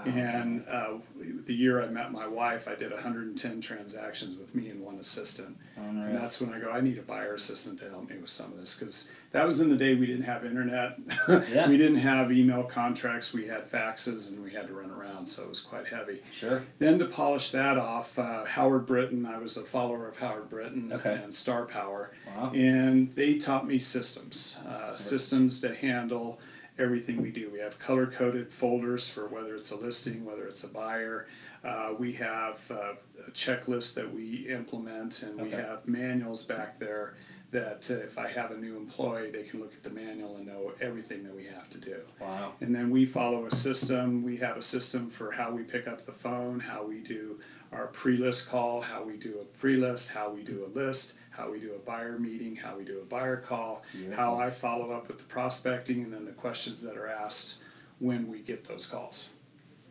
And 0.05 0.65
uh, 0.69 0.99
the 1.19 1.55
year 1.55 1.83
I 1.83 1.89
met 1.89 2.13
my 2.13 2.27
wife, 2.29 2.69
I 2.69 2.77
did 2.77 2.93
110 2.93 3.61
transactions 3.61 4.37
with 4.37 4.55
me 4.55 4.69
and 4.69 4.81
one 4.81 4.97
assistant. 4.99 5.57
Unreal. 5.77 6.07
And 6.07 6.17
that's 6.17 6.41
when 6.41 6.55
I 6.55 6.61
go, 6.61 6.71
I 6.71 6.81
need 6.81 6.99
a 6.99 7.03
buyer 7.03 7.35
assistant 7.35 7.81
to 7.81 7.91
help 7.91 8.09
me 8.09 8.17
with 8.19 8.31
some 8.31 8.53
of 8.53 8.59
this 8.59 8.79
because 8.79 9.11
that 9.37 9.47
was 9.47 9.61
in 9.61 9.69
the 9.69 9.77
day 9.77 9.95
we 9.95 10.07
didn't 10.07 10.25
have 10.25 10.45
internet. 10.45 10.99
Yeah. 11.29 11.69
we 11.69 11.77
didn't 11.77 11.99
have 11.99 12.33
email 12.33 12.65
contracts. 12.65 13.33
We 13.33 13.47
had 13.47 13.71
faxes 13.71 14.31
and 14.33 14.43
we 14.43 14.51
had 14.51 14.67
to 14.69 14.75
run 14.75 14.91
around, 14.91 15.27
so 15.27 15.43
it 15.43 15.49
was 15.49 15.61
quite 15.61 15.87
heavy. 15.87 16.21
Sure. 16.33 16.63
Then 16.79 16.99
to 16.99 17.05
polish 17.07 17.51
that 17.51 17.77
off, 17.77 18.19
uh, 18.19 18.45
Howard 18.45 18.87
Brinton, 18.87 19.27
I 19.27 19.39
was 19.39 19.57
a 19.57 19.63
follower 19.63 20.09
of 20.09 20.17
Howard 20.17 20.49
Brinton 20.49 20.93
Okay. 20.93 21.21
and 21.23 21.33
Star 21.33 21.67
Power. 21.67 22.13
Wow. 22.27 22.53
And 22.55 23.13
they 23.13 23.35
taught 23.35 23.67
me 23.67 23.79
systems, 23.79 24.61
uh, 24.67 24.95
systems 24.95 25.61
to 25.61 25.75
handle 25.75 26.41
everything 26.79 27.21
we 27.23 27.31
do. 27.31 27.51
We 27.51 27.59
have 27.61 27.79
color 27.79 28.07
coded 28.07 28.51
folders 28.51 29.09
for 29.09 29.29
whether 29.29 29.55
it's 29.57 29.71
a 29.71 29.77
listing, 29.77 30.25
whether 30.25 30.47
it's 30.47 30.65
a 30.65 30.69
buyer. 30.69 31.27
Uh, 31.65 31.95
we 31.99 32.13
have 32.13 32.61
uh, 32.71 32.93
a 33.27 33.31
checklist 33.33 33.95
that 33.95 34.13
we 34.13 34.47
implement, 34.49 35.23
and 35.23 35.41
we 35.41 35.51
have 35.51 35.87
manuals 35.89 36.43
back 36.45 36.79
there 36.79 37.15
that 37.51 37.89
uh, 37.91 37.95
if 37.95 38.19
I 38.19 38.29
have 38.29 38.51
a 38.51 38.57
new 38.57 38.77
employee, 38.77 39.31
they 39.31 39.45
can 39.45 39.61
look 39.61 39.73
at 39.73 39.83
the 39.83 39.91
manual 39.91 40.37
and 40.37 40.47
know 40.47 40.73
everything 40.81 41.23
that 41.25 41.35
we 41.35 41.45
have 41.45 41.71
to 41.71 41.79
do. 41.79 41.99
Wow. 42.21 42.55
And 42.61 42.75
then 42.75 42.91
we 42.91 43.07
follow 43.07 43.47
a 43.47 43.51
system. 43.51 44.23
We 44.23 44.37
have 44.39 44.57
a 44.57 44.63
system 44.63 45.09
for 45.09 45.31
how 45.31 45.53
we 45.53 45.63
pick 45.63 45.87
up 45.87 46.05
the 46.05 46.13
phone, 46.13 46.59
how 46.59 46.85
we 46.85 47.01
do 47.01 47.39
our 47.73 47.89
pre-list 47.89 48.49
call, 48.49 48.81
how 48.81 49.03
we 49.03 49.17
do 49.17 49.39
a 49.41 49.45
pre-list, 49.59 50.13
how 50.13 50.31
we 50.31 50.43
do 50.43 50.65
a 50.65 50.71
list, 50.79 51.21
how 51.31 51.51
we 51.51 51.61
do 51.61 51.75
a 51.75 51.79
buyer 51.79 52.19
meeting, 52.19 52.57
how 52.57 52.77
we 52.77 52.85
do 52.85 53.01
a 53.01 53.05
buyer 53.05 53.37
call, 53.37 53.83
Beautiful. 53.93 54.17
how 54.17 54.35
I 54.37 54.51
follow 54.51 54.93
up 54.93 55.09
with 55.09 55.19
the 55.19 55.25
prospecting, 55.25 56.03
and 56.03 56.13
then 56.13 56.25
the 56.25 56.33
questions 56.33 56.83
that 56.83 56.97
are 56.97 57.09
asked 57.09 57.63
when 57.99 58.29
we 58.29 58.41
get 58.41 58.65
those 58.65 58.87
calls. 58.87 59.35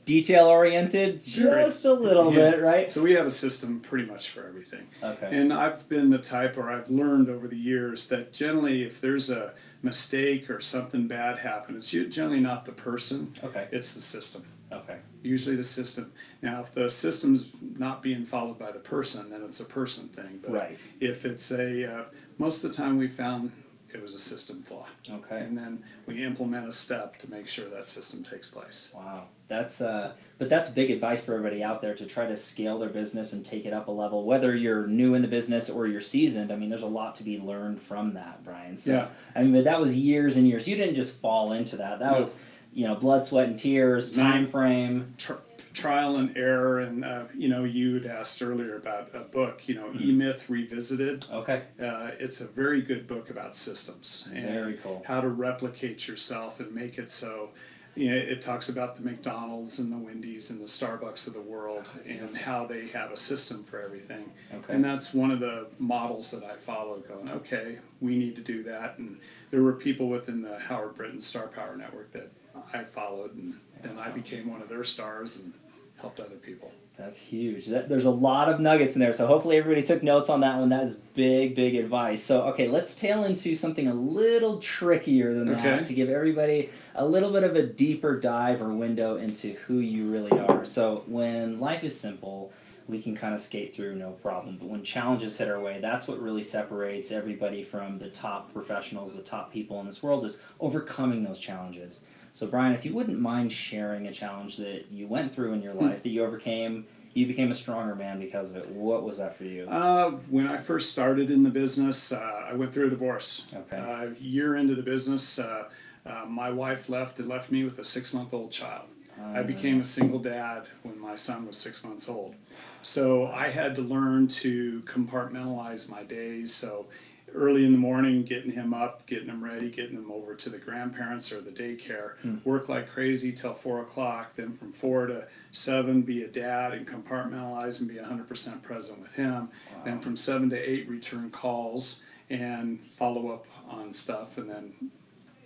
Detail 0.06 0.46
oriented, 0.46 1.24
Very. 1.26 1.66
just 1.66 1.84
a 1.86 1.94
little 1.94 2.32
Yeah. 2.34 2.52
bit, 2.52 2.62
right? 2.62 2.92
So 2.92 3.02
we 3.02 3.14
have 3.14 3.26
a 3.26 3.32
system 3.32 3.80
pretty 3.80 4.06
much 4.06 4.30
for 4.30 4.48
everything. 4.48 4.88
Okay. 5.04 5.30
And 5.32 5.52
I've 5.52 5.88
been 5.90 6.10
the 6.12 6.20
type, 6.20 6.58
or 6.58 6.72
I've 6.72 6.90
learned 6.90 7.30
over 7.30 7.48
the 7.48 7.58
years, 7.58 8.08
that 8.10 8.32
generally 8.32 8.84
if 8.84 9.02
there's 9.02 9.30
a 9.32 9.54
mistake 9.82 10.50
or 10.50 10.62
something 10.62 11.08
bad 11.08 11.40
happens, 11.40 11.92
it's 11.94 12.16
generally 12.16 12.40
not 12.40 12.66
the 12.66 12.72
person, 12.72 13.34
Okay. 13.44 13.68
it's 13.72 13.94
the 13.94 14.02
system. 14.02 14.44
Okay. 14.72 14.98
usually 15.24 15.56
the 15.56 15.64
system. 15.64 16.12
Now, 16.44 16.62
if 16.62 16.72
the 16.72 16.88
system's 16.88 17.50
not 17.80 18.04
being 18.04 18.24
followed 18.24 18.60
by 18.60 18.72
the 18.72 18.78
person, 18.80 19.32
then 19.32 19.42
it's 19.44 19.60
a 19.60 19.66
person 19.66 20.08
thing. 20.10 20.40
But 20.44 20.52
Right. 20.52 20.80
if 21.00 21.26
it's 21.26 21.50
a, 21.52 21.84
uh, 21.92 22.04
most 22.38 22.64
of 22.64 22.70
the 22.70 22.78
time 22.78 22.98
we 23.00 23.08
found 23.08 23.52
it 23.96 24.02
was 24.02 24.14
a 24.14 24.20
system 24.20 24.62
flaw. 24.62 24.86
Okay. 25.10 25.40
And 25.40 25.58
then 25.58 25.82
we 26.06 26.24
implement 26.24 26.68
a 26.68 26.72
step 26.72 27.18
to 27.20 27.32
make 27.32 27.48
sure 27.48 27.68
that 27.70 27.86
system 27.88 28.24
takes 28.24 28.50
place. 28.50 28.94
Wow. 28.96 29.24
That's 29.48 29.80
uh 29.80 30.14
but 30.38 30.50
that's 30.50 30.70
big 30.70 30.92
advice 30.92 31.24
for 31.24 31.34
everybody 31.34 31.64
out 31.64 31.82
there 31.82 31.96
to 31.96 32.06
try 32.06 32.26
to 32.28 32.36
scale 32.36 32.78
their 32.78 32.90
business 32.90 33.32
and 33.34 33.46
take 33.46 33.66
it 33.66 33.72
up 33.74 33.88
a 33.88 33.92
level 33.92 34.26
whether 34.26 34.54
you're 34.56 34.86
new 34.88 35.14
in 35.14 35.22
the 35.22 35.28
business 35.28 35.70
or 35.70 35.88
you're 35.88 36.02
seasoned. 36.02 36.52
I 36.52 36.56
mean 36.58 36.70
there's 36.70 36.82
a 36.84 36.88
lot 36.88 37.16
to 37.18 37.24
be 37.24 37.40
learned 37.40 37.82
from 37.82 38.14
that, 38.16 38.44
Brian. 38.44 38.76
So 38.78 38.92
Yeah. 38.92 39.08
I 39.36 39.44
mean 39.44 39.54
but 39.54 39.64
that 39.64 39.80
was 39.80 39.96
years 39.96 40.36
and 40.36 40.48
years. 40.48 40.68
You 40.68 40.76
didn't 40.76 40.96
just 40.96 41.20
fall 41.22 41.54
into 41.54 41.78
that. 41.78 42.00
That 42.00 42.12
No. 42.14 42.20
was 42.20 42.38
you 42.74 42.86
know 42.88 42.96
blood, 42.96 43.26
sweat 43.26 43.48
and 43.48 43.58
tears, 43.60 44.12
time 44.12 44.48
frame. 44.48 45.14
Tr- 45.18 45.34
trial 45.76 46.16
and 46.16 46.36
error, 46.38 46.80
and 46.80 47.04
uh, 47.06 47.26
you 47.36 47.48
know, 47.50 47.64
you'd 47.66 48.06
asked 48.06 48.42
earlier 48.42 48.78
about 48.78 49.10
a 49.14 49.20
book, 49.20 49.68
you 49.68 49.76
know, 49.76 49.86
Mm-hmm. 49.88 50.04
E 50.10 50.12
Myth 50.14 50.50
Revisited. 50.50 51.26
Okay. 51.32 51.64
Uh, 51.80 52.12
it's 52.20 52.42
a 52.42 52.48
very 52.48 52.82
good 52.82 53.06
book 53.06 53.30
about 53.30 53.56
systems 53.56 54.30
and 54.34 54.46
Very 54.50 54.74
cool. 54.76 55.04
how 55.06 55.22
to 55.22 55.30
replicate 55.30 56.08
yourself 56.08 56.60
and 56.60 56.72
make 56.74 56.98
it 56.98 57.10
so. 57.10 57.50
You 57.98 58.10
know, 58.10 58.18
it 58.18 58.42
talks 58.42 58.68
about 58.68 58.96
the 58.98 59.02
McDonald's 59.04 59.80
and 59.80 59.90
the 59.90 59.98
Wendy's 59.98 60.52
and 60.52 60.60
the 60.60 60.66
Starbucks 60.66 61.28
of 61.28 61.34
the 61.34 61.40
world 61.40 61.90
and 62.06 62.36
how 62.36 62.66
they 62.66 62.88
have 62.88 63.12
a 63.12 63.16
system 63.16 63.64
for 63.64 63.82
everything. 63.82 64.30
Okay. 64.54 64.74
And 64.74 64.84
that's 64.84 65.14
one 65.14 65.32
of 65.32 65.40
the 65.40 65.68
models 65.80 66.30
that 66.32 66.44
I 66.44 66.58
followed. 66.58 67.08
Going, 67.08 67.30
okay, 67.30 67.78
we 68.02 68.18
need 68.18 68.36
to 68.36 68.42
do 68.42 68.64
that. 68.64 68.98
And 68.98 69.18
there 69.50 69.62
were 69.64 69.72
people 69.72 70.10
within 70.10 70.42
the 70.42 70.60
Howard 70.60 70.96
Brinton 70.96 71.22
Star 71.22 71.48
Power 71.48 71.78
Network 71.78 72.12
that 72.12 72.30
I 72.74 72.84
followed, 72.84 73.34
and 73.36 73.54
then 73.82 73.98
I 73.98 74.10
became 74.10 74.50
one 74.52 74.62
of 74.62 74.68
their 74.68 74.84
stars 74.84 75.40
and 75.42 75.54
helped 75.98 76.20
other 76.20 76.36
people. 76.36 76.72
That's 76.98 77.22
huge. 77.22 77.66
That, 77.68 77.90
there's 77.90 78.06
a 78.06 78.12
lot 78.12 78.48
of 78.48 78.62
nuggets 78.62 78.96
in 78.96 79.02
there. 79.02 79.12
So 79.12 79.28
hopefully 79.28 79.58
everybody 79.58 79.86
took 79.86 80.02
notes 80.02 80.30
on 80.30 80.40
that 80.42 80.58
one. 80.58 80.70
That 80.70 80.84
is 80.84 80.96
big, 80.96 81.54
big 81.54 81.76
advice. 81.76 82.24
So 82.24 82.44
okay, 82.44 82.70
let's 82.70 82.96
tail 82.96 83.26
into 83.26 83.54
something 83.54 83.88
a 83.88 83.94
little 83.94 84.60
trickier 84.60 85.34
than 85.34 85.48
that 85.52 85.86
to 85.88 85.94
give 85.94 86.10
everybody 86.10 86.70
a 86.96 87.06
little 87.06 87.32
bit 87.32 87.44
of 87.44 87.56
a 87.56 87.64
deeper 87.64 88.18
dive 88.18 88.62
or 88.62 88.74
window 88.74 89.18
into 89.18 89.56
who 89.66 89.80
you 89.80 90.10
really 90.10 90.32
are. 90.32 90.64
So 90.64 91.04
when 91.08 91.60
life 91.60 91.84
is 91.84 92.00
simple, 92.00 92.54
we 92.88 93.02
can 93.02 93.16
kind 93.16 93.34
of 93.34 93.42
skate 93.42 93.76
through 93.76 93.96
no 93.96 94.12
problem. 94.12 94.58
But 94.58 94.70
when 94.70 94.84
challenges 94.84 95.38
hit 95.38 95.50
our 95.50 95.60
way, 95.60 95.80
that's 95.82 96.08
what 96.08 96.22
really 96.22 96.44
separates 96.44 97.12
everybody 97.12 97.64
from 97.64 97.98
the 98.00 98.10
top 98.10 98.54
professionals, 98.54 99.18
the 99.18 99.24
top 99.24 99.52
people 99.52 99.80
in 99.80 99.86
this 99.86 100.04
world 100.04 100.24
is 100.24 100.42
overcoming 100.60 101.24
those 101.24 101.40
challenges. 101.40 102.02
So 102.36 102.46
Brian, 102.46 102.74
if 102.74 102.84
you 102.84 102.94
wouldn't 102.94 103.18
mind 103.18 103.54
sharing 103.54 104.08
a 104.08 104.12
challenge 104.12 104.58
that 104.58 104.92
you 104.92 105.08
went 105.08 105.34
through 105.34 105.54
in 105.54 105.62
your 105.62 105.74
life 105.74 106.04
that 106.04 106.10
you 106.10 106.26
overcame, 106.26 106.86
you 107.14 107.26
became 107.28 107.50
a 107.50 107.56
stronger 107.56 107.96
man 107.96 108.20
because 108.20 108.50
of 108.50 108.58
it. 108.58 108.70
What 108.72 109.04
was 109.04 109.20
that 109.20 109.38
for 109.38 109.46
you? 109.46 109.66
Uh, 109.70 110.12
when 110.30 110.46
I 110.46 110.58
first 110.58 110.92
started 110.92 111.32
in 111.32 111.44
the 111.44 111.50
business, 111.50 112.12
uh, 112.12 112.48
I 112.50 112.54
went 112.54 112.74
through 112.74 112.88
a 112.88 112.90
divorce. 112.90 113.48
Okay. 113.56 113.78
Uh, 113.78 114.08
a 114.08 114.22
year 114.22 114.58
into 114.58 114.76
the 114.76 114.84
business, 114.84 115.40
uh, 115.40 115.70
uh, 116.06 116.26
my 116.28 116.52
wife 116.52 116.90
left 116.90 117.22
and 117.22 117.30
left 117.30 117.52
me 117.52 117.64
with 117.64 117.80
a 117.80 117.86
six 117.86 118.14
month 118.14 118.34
old 118.34 118.52
child. 118.52 118.90
I 119.34 119.44
became 119.44 119.80
a 119.80 119.86
single 119.86 120.20
dad 120.20 120.68
when 120.84 121.00
my 121.00 121.16
son 121.16 121.48
was 121.48 121.56
six 121.56 121.86
months 121.86 122.10
old. 122.10 122.36
So 122.82 123.28
I 123.28 123.48
had 123.48 123.76
to 123.76 123.82
learn 123.82 124.28
to 124.28 124.82
compartmentalize 124.82 125.90
my 125.90 126.04
days. 126.04 126.54
So 126.54 126.88
early 127.36 127.66
in 127.66 127.72
the 127.72 127.78
morning, 127.78 128.24
getting 128.24 128.52
him 128.52 128.74
up, 128.74 129.06
getting 129.06 129.28
him 129.28 129.44
ready, 129.44 129.70
getting 129.70 129.96
him 129.96 130.12
over 130.12 130.36
to 130.36 130.50
the 130.50 130.58
grandparents 130.58 131.32
or 131.32 131.42
the 131.42 131.52
daycare, 131.52 132.14
work 132.46 132.70
like 132.70 132.90
crazy 132.90 133.32
till 133.32 133.54
four 133.54 133.82
o'clock. 133.82 134.36
Then 134.36 134.54
from 134.54 134.72
four 134.74 135.08
to 135.08 135.28
seven, 135.52 136.02
be 136.02 136.24
a 136.24 136.28
dad 136.28 136.74
and 136.74 136.88
compartmentalize 136.88 137.82
and 137.82 137.90
be 137.90 137.96
100% 137.96 138.62
present 138.62 139.00
with 139.00 139.14
him. 139.14 139.50
Then 139.84 140.00
from 140.00 140.16
seven 140.16 140.50
to 140.50 140.58
eight, 140.58 140.88
return 140.90 141.30
calls 141.30 142.04
and 142.30 142.80
follow 142.90 143.30
up 143.30 143.46
on 143.70 143.92
stuff. 143.94 144.38
And 144.38 144.50
then 144.50 144.92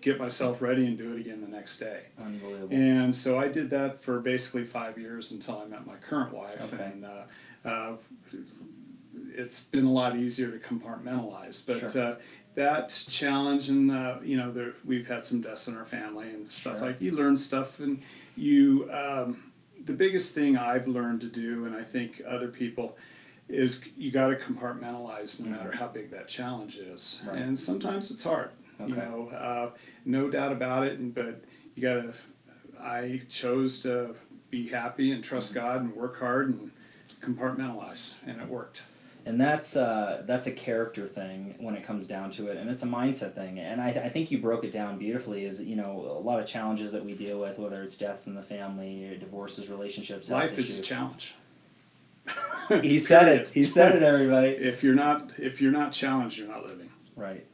get 0.02 0.20
myself 0.20 0.62
ready 0.62 0.86
and 0.88 0.98
do 0.98 1.14
it 1.14 1.20
again 1.22 1.42
the 1.42 1.48
next 1.48 1.80
day. 1.80 2.04
Unbelievable. 2.20 2.76
And 2.76 3.14
so 3.14 3.38
I 3.38 3.48
did 3.48 3.70
that 3.72 4.02
for 4.02 4.20
basically 4.20 4.64
five 4.64 4.98
years 4.98 5.32
until 5.32 5.60
I 5.60 5.66
met 5.66 5.86
my 5.86 5.96
current 5.96 6.34
wife. 6.34 6.74
Okay. 6.74 6.84
And 6.84 7.06
uh, 7.06 7.24
uh, 7.66 7.94
it's 9.40 9.60
been 9.60 9.86
a 9.86 9.92
lot 9.92 10.16
easier 10.16 10.52
to 10.52 10.60
compartmentalize. 10.60 11.66
But 11.66 11.92
Sure. 11.92 12.02
uh, 12.04 12.16
that 12.56 12.90
challenge, 13.10 13.70
and 13.70 13.90
uh, 13.92 14.18
you 14.24 14.38
know, 14.38 14.52
there, 14.52 14.74
we've 14.86 15.08
had 15.08 15.24
some 15.24 15.42
deaths 15.42 15.68
in 15.68 15.78
our 15.78 15.86
family 15.86 16.30
and 16.30 16.48
stuff 16.48 16.78
Sure. 16.80 16.88
like 16.88 17.02
you 17.02 17.12
learn 17.12 17.36
stuff, 17.38 17.80
and 17.80 18.02
you. 18.36 18.90
Um, 18.92 19.44
the 19.86 19.94
biggest 19.94 20.36
thing 20.36 20.58
I've 20.58 20.88
learned 20.90 21.22
to 21.22 21.28
do, 21.30 21.66
and 21.66 21.74
I 21.76 21.82
think 21.84 22.22
other 22.28 22.50
people, 22.50 22.98
is 23.48 23.88
you 23.98 24.12
got 24.12 24.28
to 24.28 24.36
compartmentalize 24.36 25.40
no 25.44 25.50
matter 25.50 25.72
how 25.72 25.88
big 25.88 26.12
that 26.12 26.28
challenge 26.28 26.76
is. 26.78 27.24
Right. 27.26 27.38
And 27.38 27.58
sometimes 27.58 28.12
it's 28.12 28.22
hard. 28.24 28.50
You 28.80 28.94
Okay. 28.94 28.96
know, 28.96 29.30
uh, 29.30 29.72
no 30.06 30.30
doubt 30.30 30.52
about 30.52 30.86
it. 30.86 31.00
And 31.00 31.16
but 31.16 31.46
you 31.76 31.82
got 31.82 31.96
to. 31.96 32.14
I 32.80 33.22
chose 33.30 33.80
to 33.84 34.16
be 34.50 34.68
happy 34.68 35.12
and 35.12 35.24
trust 35.24 35.54
God 35.54 35.82
and 35.82 35.96
work 35.96 36.20
hard 36.20 36.50
and 36.50 36.72
compartmentalize, 37.22 38.16
and 38.28 38.42
it 38.42 38.48
worked. 38.48 38.84
And 39.26 39.40
that's 39.40 39.76
uh, 39.76 40.24
that's 40.26 40.48
a 40.48 40.52
character 40.52 41.08
thing 41.08 41.56
when 41.60 41.76
it 41.76 41.84
comes 41.84 42.08
down 42.08 42.32
to 42.32 42.48
it, 42.48 42.58
and 42.58 42.70
it's 42.70 42.84
a 42.84 42.88
mindset 42.88 43.36
thing. 43.36 43.60
And 43.60 43.82
I, 43.82 43.90
I 43.90 44.10
think 44.10 44.32
you 44.32 44.40
broke 44.40 44.64
it 44.64 44.72
down 44.72 44.98
beautifully. 44.98 45.46
Is 45.46 45.62
you 45.62 45.76
know 45.76 46.18
a 46.18 46.22
lot 46.22 46.40
of 46.40 46.46
challenges 46.48 46.92
that 46.94 47.04
we 47.04 47.14
deal 47.14 47.40
with, 47.40 47.60
whether 47.60 47.82
it's 47.84 47.98
deaths 47.98 48.28
in 48.28 48.36
the 48.36 48.42
family, 48.42 49.18
divorces, 49.20 49.70
relationships. 49.70 50.30
Life 50.30 50.58
is 50.58 50.80
a 50.80 50.82
challenge. 50.82 51.36
He 52.82 53.00
said 53.00 53.28
it. 53.28 53.48
He 53.48 53.64
said 53.64 53.96
it. 53.96 54.04
Everybody. 54.04 54.50
If 54.50 54.84
you're 54.84 54.96
not 54.96 55.40
if 55.40 55.62
you're 55.62 55.72
not 55.72 55.92
challenged, 55.92 56.38
you're 56.38 56.48
not 56.48 56.66
living. 56.66 56.90
Right. 57.16 57.46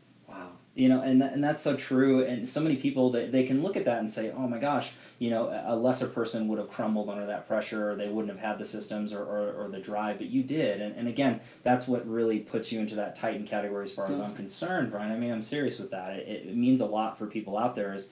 You 0.77 0.89
know, 0.89 1.01
and, 1.01 1.24
and 1.24 1.41
that's 1.41 1.62
so 1.62 1.77
true. 1.77 2.25
And 2.25 2.48
so 2.48 2.60
many 2.60 2.75
people 2.75 3.10
they, 3.10 3.27
they 3.27 3.44
can 3.46 3.63
look 3.63 3.77
at 3.77 3.86
that 3.86 4.00
and 4.00 4.12
say, 4.12 4.32
oh 4.36 4.46
my 4.46 4.60
gosh, 4.60 4.91
you 5.20 5.29
know, 5.29 5.48
a 5.65 5.74
lesser 5.74 6.05
person 6.08 6.50
would 6.50 6.60
have 6.60 6.70
crumbled 6.70 7.10
under 7.10 7.25
that 7.27 7.48
pressure, 7.48 7.91
or 7.91 7.96
they 7.96 8.10
wouldn't 8.10 8.38
have 8.38 8.46
had 8.46 8.60
the 8.60 8.65
systems 8.65 9.13
or, 9.13 9.24
or, 9.24 9.53
or 9.53 9.70
the 9.70 9.79
drive, 9.79 10.17
but 10.17 10.27
you 10.27 10.44
did. 10.44 10.82
And, 10.82 10.94
and 10.98 11.08
again, 11.08 11.39
that's 11.63 11.88
what 11.88 12.05
really 12.05 12.39
puts 12.39 12.74
you 12.74 12.82
into 12.82 12.96
that 12.96 13.15
Titan 13.15 13.48
category 13.48 13.86
as 13.86 13.94
far 13.94 14.12
as 14.12 14.20
I'm 14.20 14.36
concerned, 14.36 14.91
Brian. 14.91 15.13
I 15.13 15.15
mean, 15.17 15.32
I'm 15.32 15.41
serious 15.41 15.79
with 15.79 15.91
that. 15.91 16.17
It, 16.17 16.48
it 16.48 16.58
means 16.58 16.82
a 16.82 16.86
lot 16.86 17.17
for 17.17 17.25
people 17.25 17.58
out 17.58 17.75
there 17.77 17.94
is 17.94 18.12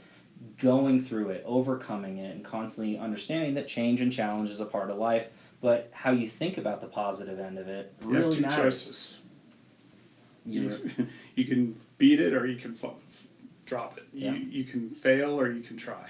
going 0.58 1.02
through 1.02 1.32
it, 1.32 1.44
overcoming 1.46 2.20
it, 2.20 2.34
and 2.36 2.46
constantly 2.46 2.98
understanding 2.98 3.56
that 3.56 3.68
change 3.68 4.00
and 4.00 4.12
challenge 4.12 4.50
is 4.50 4.62
a 4.62 4.66
part 4.66 4.90
of 4.90 4.98
life. 4.98 5.28
But 5.62 5.90
how 5.94 6.12
you 6.12 6.30
think 6.30 6.58
about 6.58 6.80
the 6.82 6.88
positive 6.88 7.40
end 7.40 7.58
of 7.58 7.68
it 7.68 7.94
You 8.02 8.08
really 8.10 8.24
have 8.26 8.34
two 8.36 8.42
matters. 8.42 8.58
choices. 8.86 9.23
You're- 10.46 10.78
You, 10.98 11.08
you 11.36 11.46
can 11.46 11.76
beat 11.98 12.20
it 12.20 12.34
or 12.34 12.46
you 12.46 12.58
can 12.58 12.74
fa- 12.74 12.92
drop 13.66 13.98
it. 13.98 14.06
Yeah. 14.14 14.32
You, 14.34 14.40
you 14.50 14.64
can 14.64 14.90
fail 14.90 15.40
or 15.40 15.52
you 15.52 15.62
can 15.62 15.78
try. 15.78 16.10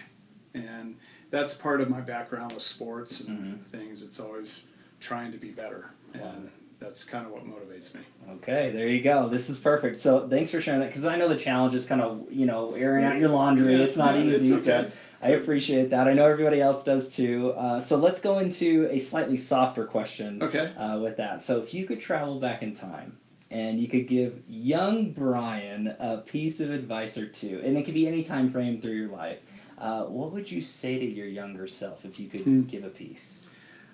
And 0.54 0.98
that's 1.30 1.54
part 1.56 1.82
of 1.82 1.90
my 1.90 2.02
background 2.02 2.52
with 2.54 2.62
sports 2.63 3.28
and 3.28 3.40
Mm-hmm. 3.40 3.58
things. 3.63 4.02
It's 4.04 4.20
always 4.20 4.70
trying 5.00 5.32
to 5.32 5.38
be 5.38 5.50
better. 5.50 5.92
And 6.13 6.50
that's 6.80 7.04
kind 7.04 7.25
of 7.25 7.32
what 7.32 7.46
motivates 7.46 7.96
me. 7.96 8.02
Okay, 8.34 8.72
there 8.72 8.88
you 8.88 9.02
go. 9.02 9.30
This 9.30 9.50
is 9.50 9.58
perfect. 9.58 10.02
So 10.02 10.28
thanks 10.28 10.52
for 10.52 10.60
sharing 10.62 10.82
that 10.82 10.88
because 10.90 11.06
I 11.06 11.16
know 11.16 11.28
the 11.30 11.38
challenge 11.38 11.74
is 11.74 11.88
kind 11.88 12.02
of 12.02 12.25
you 12.30 12.46
know 12.46 12.74
airing 12.75 13.04
out 13.06 13.18
your 13.18 13.30
laundry. 13.30 13.74
Yeah, 13.74 13.84
it's 13.86 13.96
not 13.98 14.16
no, 14.16 14.22
easy. 14.22 14.54
it's 14.54 14.63
So 14.66 14.72
okay. 14.80 14.92
I 15.22 15.30
appreciate 15.30 15.90
that. 15.92 16.08
I 16.08 16.13
know 16.13 16.25
everybody 16.28 16.60
else 16.62 16.84
does 16.84 17.16
too. 17.16 17.52
Uh, 17.52 17.80
so 17.80 17.96
let's 17.98 18.20
go 18.22 18.40
into 18.40 18.88
a 18.92 19.00
slightly 19.00 19.38
softer 19.38 19.86
question 19.86 20.44
Okay. 20.44 20.72
uh, 20.78 21.00
with 21.00 21.16
that. 21.18 21.42
So 21.42 21.62
if 21.62 21.74
you 21.74 21.86
could 21.86 22.02
travel 22.02 22.40
back 22.40 22.62
in 22.62 22.74
time 22.74 23.18
and 23.52 23.80
you 23.80 23.88
could 23.88 24.08
give 24.08 24.42
young 24.48 25.12
Brian 25.12 25.88
a 26.00 26.18
piece 26.18 26.60
of 26.60 26.72
advice 26.72 27.18
or 27.18 27.28
two, 27.28 27.62
and 27.64 27.78
it 27.78 27.84
could 27.86 27.94
be 27.94 28.08
any 28.08 28.24
time 28.24 28.50
frame 28.52 28.82
through 28.82 28.94
your 28.94 29.10
life. 29.10 29.40
Uh, 29.78 30.04
what 30.04 30.32
would 30.32 30.50
you 30.50 30.62
say 30.62 30.98
to 31.00 31.06
your 31.06 31.28
younger 31.28 31.68
self 31.68 32.06
if 32.06 32.20
you 32.20 32.28
could 32.30 32.42
Hmm. 32.42 32.62
give 32.64 32.84
a 32.84 32.90
piece? 32.90 33.40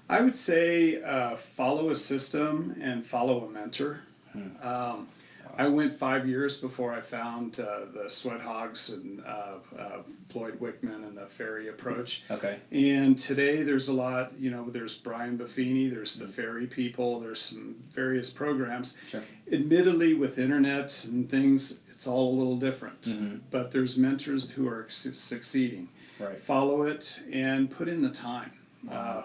I 0.09 0.21
would 0.21 0.35
say 0.35 1.01
uh, 1.03 1.35
follow 1.35 1.89
a 1.91 1.95
system 1.95 2.75
and 2.81 3.05
follow 3.05 3.45
a 3.45 3.49
mentor. 3.49 4.01
Um, 4.61 5.07
I 5.57 5.67
went 5.67 5.93
five 5.93 6.27
years 6.27 6.57
before 6.57 6.93
I 6.93 7.01
found 7.01 7.59
uh, 7.59 7.85
the 7.93 8.09
Sweat 8.09 8.41
Hogs 8.41 8.89
and 8.91 9.21
uh, 9.25 9.55
uh, 9.77 10.01
Floyd 10.29 10.59
Wickman 10.59 11.05
and 11.05 11.17
the 11.17 11.25
Ferry 11.25 11.67
approach. 11.69 12.23
Okay. 12.31 12.59
And 12.71 13.17
today 13.17 13.63
there's 13.63 13.87
a 13.89 13.93
lot, 13.93 14.31
you 14.39 14.51
know, 14.51 14.69
there's 14.69 14.95
Brian 14.95 15.37
Buffini, 15.37 15.89
there's 15.89 16.15
the 16.15 16.27
Ferry 16.27 16.67
people, 16.67 17.19
there's 17.19 17.41
some 17.41 17.75
various 17.91 18.29
programs. 18.29 18.97
Sure. 19.09 19.23
Admittedly, 19.51 20.13
with 20.13 20.37
internet 20.39 21.05
and 21.05 21.29
things, 21.29 21.81
it's 21.89 22.07
all 22.07 22.33
a 22.33 22.35
little 22.37 22.57
different. 22.57 23.01
Mhm. 23.01 23.41
But 23.51 23.71
there's 23.71 23.97
mentors 23.97 24.51
who 24.51 24.67
are 24.67 24.85
su- 24.89 25.11
succeeding. 25.11 25.89
Right. 26.19 26.37
Follow 26.37 26.83
it 26.83 27.19
and 27.31 27.69
put 27.69 27.87
in 27.87 28.01
the 28.01 28.09
time. 28.09 28.51
Uh, 28.89 29.23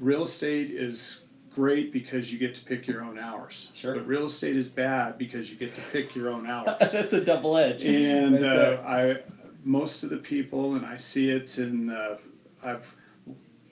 real 0.00 0.22
estate 0.22 0.70
is 0.70 1.22
great 1.58 1.92
because 1.92 2.32
you 2.32 2.38
get 2.38 2.54
to 2.54 2.64
pick 2.64 2.86
your 2.86 3.02
own 3.02 3.18
hours. 3.18 3.72
Sure. 3.74 3.94
But 3.94 4.06
real 4.06 4.26
estate 4.26 4.54
is 4.54 4.68
bad 4.68 5.18
because 5.18 5.50
you 5.50 5.56
get 5.56 5.74
to 5.74 5.80
pick 5.92 6.14
your 6.14 6.28
own 6.30 6.46
hours 6.54 6.92
That's 6.92 7.12
a 7.12 7.24
double 7.24 7.56
edge. 7.56 7.84
and 7.84 8.34
right 8.34 8.42
uh, 8.44 8.82
I 8.86 9.16
most 9.64 10.04
of 10.04 10.10
the 10.10 10.18
people, 10.18 10.74
and 10.76 10.86
I 10.86 10.96
see 10.96 11.30
it 11.30 11.58
in 11.58 11.90
uh, 11.90 12.16
I've 12.64 12.94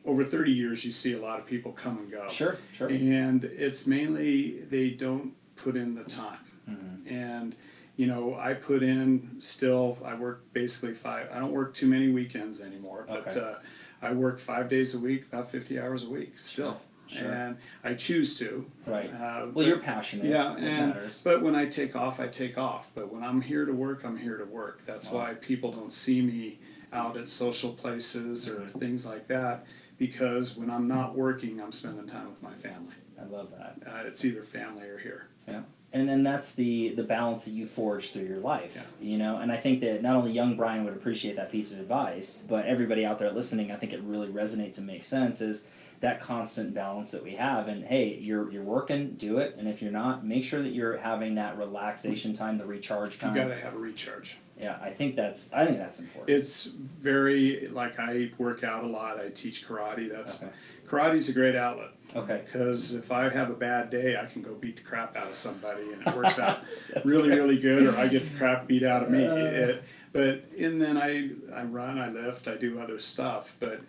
over 0.05 0.25
thirty 0.25 0.51
years. 0.53 0.85
You 0.85 0.91
see 0.93 1.13
a 1.15 1.19
lot 1.19 1.39
of 1.39 1.47
people 1.47 1.71
come 1.73 1.99
and 1.99 2.11
go, 2.11 2.29
Sure, 2.29 2.59
sure. 2.73 2.89
and 2.89 3.45
it's 3.45 3.87
mainly 3.87 4.61
they 4.69 4.91
don't 4.91 5.33
put 5.55 5.77
in 5.77 5.95
the 5.95 6.05
time, 6.05 6.39
Mm-hmm. 6.69 7.15
and 7.15 7.55
you 7.97 8.07
know 8.09 8.35
I 8.35 8.55
put 8.55 8.83
in 8.83 9.37
still. 9.39 9.97
I 10.05 10.15
work 10.15 10.53
basically 10.53 10.93
five. 10.95 11.29
I 11.33 11.39
don't 11.39 11.53
work 11.53 11.73
too 11.73 11.87
many 11.87 12.09
weekends 12.11 12.61
anymore, 12.61 13.05
but 13.09 13.29
Okay. 13.29 13.41
uh, 13.41 13.55
I 14.03 14.13
work 14.13 14.39
five 14.41 14.69
days 14.69 14.95
a 14.97 14.99
week, 14.99 15.21
about 15.33 15.51
fifty 15.51 15.79
hours 15.81 16.03
a 16.03 16.11
week 16.11 16.33
still. 16.37 16.73
Sure, 16.73 16.81
sure. 17.07 17.31
And 17.31 17.57
I 17.85 17.95
choose 17.95 18.39
to. 18.39 18.67
Right. 18.87 19.13
Uh, 19.13 19.17
Well, 19.47 19.51
but- 19.55 19.67
you're 19.67 19.79
passionate. 19.79 20.27
yeah, 20.27 20.53
It 20.57 20.65
and 20.65 20.89
matters. 20.95 21.23
but 21.25 21.43
when 21.43 21.55
I 21.55 21.67
take 21.67 21.95
off, 21.97 22.21
I 22.21 22.27
take 22.29 22.59
off. 22.59 22.91
But 22.95 23.13
when 23.13 23.23
I'm 23.23 23.41
here 23.41 23.65
to 23.65 23.73
work, 23.73 24.05
I'm 24.05 24.17
here 24.17 24.37
to 24.39 24.45
work. 24.45 24.85
That's 24.87 25.11
why 25.11 25.35
people 25.35 25.73
don't 25.73 25.93
see 25.93 26.21
me 26.23 26.59
out 26.93 27.17
at 27.17 27.29
social 27.29 27.73
places 27.73 28.49
or 28.49 28.61
Mm-hmm. 28.61 28.79
things 28.79 29.07
like 29.07 29.27
that. 29.29 29.65
Because 29.99 30.57
when 30.59 30.71
I'm 30.71 30.87
not 30.89 31.17
working, 31.17 31.61
I'm 31.61 31.73
spending 31.73 32.07
time 32.07 32.29
with 32.29 32.43
my 32.43 32.53
family. 32.53 32.95
I 33.21 33.25
love 33.25 33.49
that. 33.57 33.77
Uh, 33.87 34.03
it's 34.07 34.25
either 34.25 34.43
family 34.43 34.87
or 34.87 34.99
here. 34.99 35.29
Yeah. 35.49 35.63
And 35.95 36.07
then 36.07 36.23
that's 36.23 36.55
the 36.55 36.91
the 36.91 37.03
balance 37.03 37.47
that 37.47 37.53
you 37.53 37.65
forge 37.67 38.11
through 38.11 38.25
your 38.27 38.41
life. 38.41 38.73
Yeah. 38.75 38.83
You 39.01 39.17
know, 39.17 39.39
and 39.39 39.51
I 39.51 39.57
think 39.57 39.81
that 39.81 40.03
not 40.03 40.15
only 40.17 40.33
young 40.33 40.55
Brian 40.57 40.85
would 40.85 40.93
appreciate 40.93 41.37
that 41.37 41.51
piece 41.51 41.73
of 41.73 41.79
advice, 41.81 42.45
but 42.47 42.67
everybody 42.67 43.07
out 43.07 43.19
there 43.19 43.31
listening, 43.33 43.71
I 43.73 43.77
think 43.77 43.95
it 43.95 44.03
really 44.03 44.29
resonates 44.29 44.77
and 44.77 44.87
makes 44.87 45.07
sense 45.07 45.41
is 45.41 45.67
that 46.01 46.21
constant 46.21 46.75
balance 46.75 47.11
that 47.11 47.23
we 47.23 47.33
have. 47.37 47.69
And 47.69 47.85
hey, 47.85 48.19
you're 48.21 48.51
you're 48.51 48.63
working, 48.63 49.13
do 49.15 49.39
it. 49.39 49.57
And 49.59 49.67
if 49.69 49.81
you're 49.83 49.93
not, 49.93 50.25
make 50.27 50.45
sure 50.45 50.63
that 50.63 50.73
you're 50.73 50.97
having 50.97 51.35
that 51.37 51.57
relaxation 51.59 52.33
time, 52.35 52.59
the 52.59 52.67
recharge 52.67 53.19
time. 53.19 53.35
You 53.35 53.43
got 53.43 53.49
to 53.49 53.57
have 53.61 53.75
a 53.75 53.79
recharge. 53.79 54.37
Yeah, 54.59 54.79
I 54.81 54.91
think 54.91 55.17
that's 55.17 55.53
I 55.53 55.67
think 55.67 55.79
that's 55.79 56.01
important. 56.01 56.37
It's 56.37 56.65
very 56.67 57.69
like 57.73 57.99
I 57.99 58.31
work 58.39 58.65
out 58.65 58.85
a 58.85 58.87
lot. 58.87 59.19
I 59.21 59.29
teach 59.29 59.67
karate. 59.69 60.11
That's 60.11 60.43
Okay. 60.43 60.53
karate's 60.89 61.29
a 61.29 61.33
great 61.35 61.57
outlet 61.57 61.91
Okay. 62.15 62.43
because 62.45 62.95
if 62.95 63.11
I 63.13 63.29
have 63.29 63.51
a 63.51 63.55
bad 63.55 63.91
day, 63.91 64.17
I 64.17 64.25
can 64.27 64.41
go 64.41 64.55
beat 64.55 64.77
the 64.77 64.83
crap 64.83 65.15
out 65.17 65.27
of 65.29 65.35
somebody, 65.35 65.83
and 65.93 66.07
it 66.07 66.17
works 66.17 66.39
out 66.39 66.61
really, 67.05 67.29
great. 67.29 67.37
really 67.39 67.59
good. 67.61 67.87
Or 67.87 67.99
I 67.99 68.07
get 68.09 68.25
the 68.25 68.37
crap 68.39 68.67
beat 68.67 68.83
out 68.83 69.03
of 69.03 69.11
me. 69.11 69.27
Uh. 69.27 69.35
It, 69.37 69.83
but 70.13 70.45
and 70.59 70.81
then 70.81 70.97
I 70.97 71.31
I 71.55 71.65
run, 71.65 71.99
I 71.99 72.09
lift, 72.09 72.49
I 72.49 72.57
do 72.57 72.79
other 72.79 72.99
stuff. 72.99 73.55
But 73.61 73.83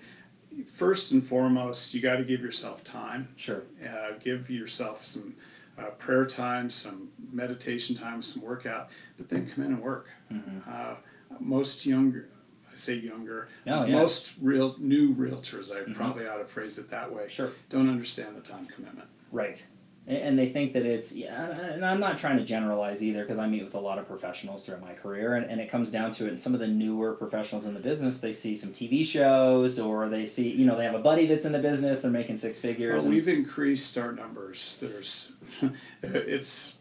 first 0.65 1.11
and 1.11 1.25
foremost, 1.25 1.93
you 1.93 2.01
got 2.01 2.15
to 2.17 2.23
give 2.23 2.41
yourself 2.41 2.83
time. 2.83 3.29
Sure. 3.35 3.63
Uh, 3.87 4.11
give 4.19 4.49
yourself 4.49 5.05
some 5.05 5.35
uh, 5.77 5.85
prayer 5.97 6.25
time, 6.25 6.69
some 6.69 7.09
meditation 7.31 7.95
time, 7.95 8.21
some 8.21 8.41
workout, 8.43 8.89
but 9.17 9.29
then 9.29 9.47
come 9.47 9.63
in 9.65 9.73
and 9.73 9.81
work. 9.81 10.07
Mm-hmm. 10.31 10.59
Uh, 10.67 10.95
most 11.39 11.85
younger, 11.85 12.29
I 12.71 12.75
say 12.75 12.95
younger, 12.95 13.47
Oh, 13.67 13.85
yeah. 13.85 13.93
most 13.93 14.37
real 14.41 14.75
new 14.79 15.13
realtors, 15.13 15.71
I 15.75 15.91
probably 15.93 16.27
ought 16.27 16.37
to 16.37 16.45
phrase 16.45 16.79
it 16.79 16.89
that 16.89 17.13
way, 17.13 17.27
Sure. 17.29 17.51
don't 17.69 17.89
understand 17.89 18.35
the 18.35 18.41
time 18.41 18.65
commitment. 18.65 19.07
Right. 19.31 19.63
And 20.09 20.39
they 20.39 20.47
think 20.47 20.71
that 20.71 20.85
it's, 20.85 21.11
yeah, 21.11 21.51
and 21.73 21.85
I'm 21.85 21.99
not 21.99 22.17
trying 22.17 22.37
to 22.37 22.45
generalize 22.45 23.03
either 23.03 23.23
because 23.23 23.39
I 23.39 23.47
meet 23.47 23.65
with 23.65 23.75
a 23.75 23.79
lot 23.79 23.99
of 23.99 24.07
professionals 24.07 24.65
throughout 24.65 24.79
my 24.79 24.93
career, 24.93 25.35
and, 25.35 25.51
and 25.51 25.59
it 25.59 25.69
comes 25.69 25.91
down 25.91 26.13
to 26.13 26.25
it. 26.27 26.29
And 26.29 26.39
some 26.39 26.53
of 26.53 26.61
the 26.61 26.67
newer 26.67 27.11
professionals 27.13 27.65
in 27.65 27.73
the 27.73 27.81
business, 27.81 28.21
they 28.21 28.31
see 28.31 28.55
some 28.55 28.69
TV 28.71 29.05
shows 29.05 29.79
or 29.79 30.07
they 30.07 30.25
see, 30.25 30.49
you 30.49 30.65
know, 30.65 30.77
they 30.77 30.85
have 30.85 30.95
a 30.95 30.99
buddy 30.99 31.27
that's 31.27 31.45
in 31.45 31.51
the 31.51 31.59
business, 31.59 32.01
they're 32.03 32.09
making 32.11 32.37
six 32.37 32.57
figures. 32.57 32.93
Well, 33.03 33.05
and- 33.07 33.13
we've 33.13 33.27
increased 33.27 33.97
our 33.97 34.13
numbers. 34.13 34.77
There's, 34.79 35.33
it's 36.03 36.77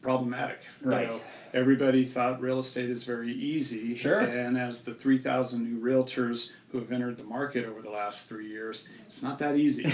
problematic. 0.00 0.60
you 0.84 0.90
Right. 0.90 1.08
know. 1.10 1.20
Everybody 1.52 2.04
thought 2.04 2.40
real 2.40 2.58
estate 2.58 2.90
is 2.90 3.04
very 3.04 3.32
easy. 3.32 3.94
Sure. 3.94 4.20
And 4.20 4.58
as 4.58 4.84
the 4.84 4.94
3,000 4.94 5.62
new 5.62 5.80
realtors 5.80 6.54
who 6.70 6.78
have 6.78 6.92
entered 6.92 7.16
the 7.16 7.24
market 7.24 7.64
over 7.64 7.82
the 7.82 7.90
last 7.90 8.28
three 8.28 8.48
years, 8.48 8.90
it's 9.06 9.22
not 9.22 9.38
that 9.38 9.56
easy. 9.56 9.92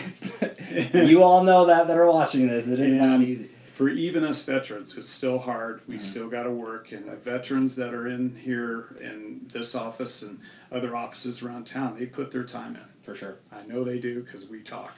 you 0.92 1.22
all 1.22 1.42
know 1.42 1.66
that 1.66 1.86
that 1.86 1.96
are 1.96 2.10
watching 2.10 2.48
this. 2.48 2.68
It 2.68 2.80
is 2.80 2.94
not 2.94 3.20
easy. 3.20 3.50
For 3.72 3.88
even 3.88 4.22
us 4.22 4.44
veterans, 4.44 4.96
it's 4.96 5.08
still 5.08 5.38
hard. 5.38 5.80
Mm-hmm. 5.80 5.92
We 5.92 5.98
still 5.98 6.28
got 6.28 6.44
to 6.44 6.50
work. 6.50 6.92
And 6.92 7.06
the 7.06 7.16
veterans 7.16 7.74
that 7.76 7.92
are 7.92 8.06
in 8.06 8.36
here 8.36 8.96
in 9.00 9.46
this 9.52 9.74
office 9.74 10.22
and 10.22 10.38
other 10.70 10.94
offices 10.94 11.42
around 11.42 11.66
town, 11.66 11.98
they 11.98 12.06
put 12.06 12.30
their 12.30 12.44
time 12.44 12.76
in. 12.76 12.82
For 13.02 13.14
sure. 13.14 13.36
I 13.52 13.62
know 13.66 13.84
they 13.84 13.98
do 13.98 14.22
because 14.22 14.48
we 14.48 14.60
talk. 14.60 14.94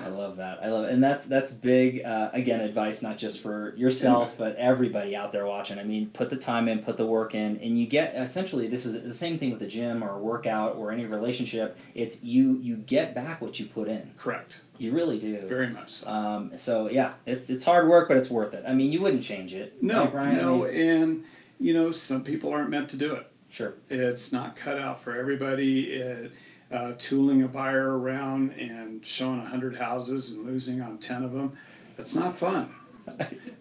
I 0.00 0.08
love 0.08 0.36
that. 0.36 0.60
I 0.62 0.68
love 0.68 0.84
it. 0.84 0.92
And 0.92 1.02
that's 1.02 1.26
that's 1.26 1.52
big 1.52 2.04
uh, 2.04 2.30
again 2.32 2.60
advice 2.60 3.02
not 3.02 3.18
just 3.18 3.40
for 3.40 3.74
yourself 3.76 4.34
but 4.38 4.56
everybody 4.56 5.14
out 5.14 5.32
there 5.32 5.46
watching. 5.46 5.78
I 5.78 5.84
mean, 5.84 6.10
put 6.10 6.30
the 6.30 6.36
time 6.36 6.68
in, 6.68 6.80
put 6.80 6.96
the 6.96 7.06
work 7.06 7.34
in 7.34 7.58
and 7.58 7.78
you 7.78 7.86
get 7.86 8.14
essentially 8.16 8.68
this 8.68 8.86
is 8.86 9.02
the 9.02 9.14
same 9.14 9.38
thing 9.38 9.50
with 9.50 9.60
the 9.60 9.66
gym 9.66 10.02
or 10.02 10.16
a 10.16 10.18
workout 10.18 10.76
or 10.76 10.90
any 10.90 11.06
relationship. 11.06 11.76
It's 11.94 12.22
you 12.22 12.58
you 12.62 12.76
get 12.76 13.14
back 13.14 13.40
what 13.40 13.58
you 13.60 13.66
put 13.66 13.88
in. 13.88 14.12
Correct. 14.16 14.60
You 14.78 14.92
really 14.92 15.18
do. 15.18 15.40
Very 15.46 15.68
much 15.68 15.90
so. 15.90 16.10
Um, 16.10 16.58
so 16.58 16.88
yeah, 16.90 17.14
it's 17.26 17.50
it's 17.50 17.64
hard 17.64 17.88
work 17.88 18.08
but 18.08 18.16
it's 18.16 18.30
worth 18.30 18.54
it. 18.54 18.64
I 18.66 18.74
mean, 18.74 18.92
you 18.92 19.00
wouldn't 19.00 19.22
change 19.22 19.54
it. 19.54 19.82
No, 19.82 20.04
right, 20.04 20.12
Brian? 20.12 20.38
I 20.38 20.42
no, 20.42 20.58
mean, 20.64 20.74
and 20.74 21.24
you 21.60 21.72
know, 21.74 21.90
some 21.92 22.24
people 22.24 22.52
aren't 22.52 22.70
meant 22.70 22.88
to 22.90 22.96
do 22.96 23.14
it. 23.14 23.30
sure. 23.48 23.74
It's 23.88 24.32
not 24.32 24.56
cut 24.56 24.78
out 24.78 25.00
for 25.00 25.16
everybody. 25.16 25.92
It, 25.92 26.32
uh, 26.72 26.92
tooling 26.98 27.42
a 27.42 27.48
buyer 27.48 27.98
around 27.98 28.52
and 28.52 29.04
showing 29.04 29.38
a 29.40 29.44
hundred 29.44 29.76
houses 29.76 30.32
and 30.32 30.46
losing 30.46 30.80
on 30.80 30.98
ten 30.98 31.22
of 31.22 31.32
them, 31.32 31.56
that's 31.96 32.14
not 32.14 32.36
fun. 32.36 32.74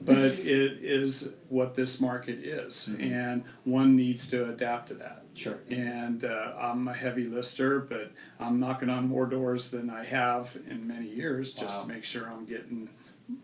But 0.01 0.17
it 0.17 0.79
is 0.81 1.35
what 1.49 1.75
this 1.75 1.99
market 1.99 2.39
is, 2.39 2.89
Mm-hmm. 2.91 3.13
and 3.13 3.43
one 3.65 3.95
needs 3.95 4.27
to 4.31 4.49
adapt 4.49 4.87
to 4.87 4.93
that. 4.95 5.23
Sure. 5.35 5.59
And 5.69 6.23
uh, 6.23 6.53
I'm 6.57 6.87
a 6.87 6.93
heavy 6.93 7.25
lister, 7.25 7.79
but 7.81 8.11
I'm 8.39 8.59
knocking 8.59 8.89
on 8.89 9.07
more 9.09 9.25
doors 9.25 9.69
than 9.71 9.89
I 9.89 10.03
have 10.05 10.55
in 10.69 10.87
many 10.87 11.07
years 11.09 11.53
just 11.53 11.81
Wow. 11.81 11.87
to 11.87 11.93
make 11.93 12.03
sure 12.03 12.29
I'm 12.29 12.45
getting 12.45 12.87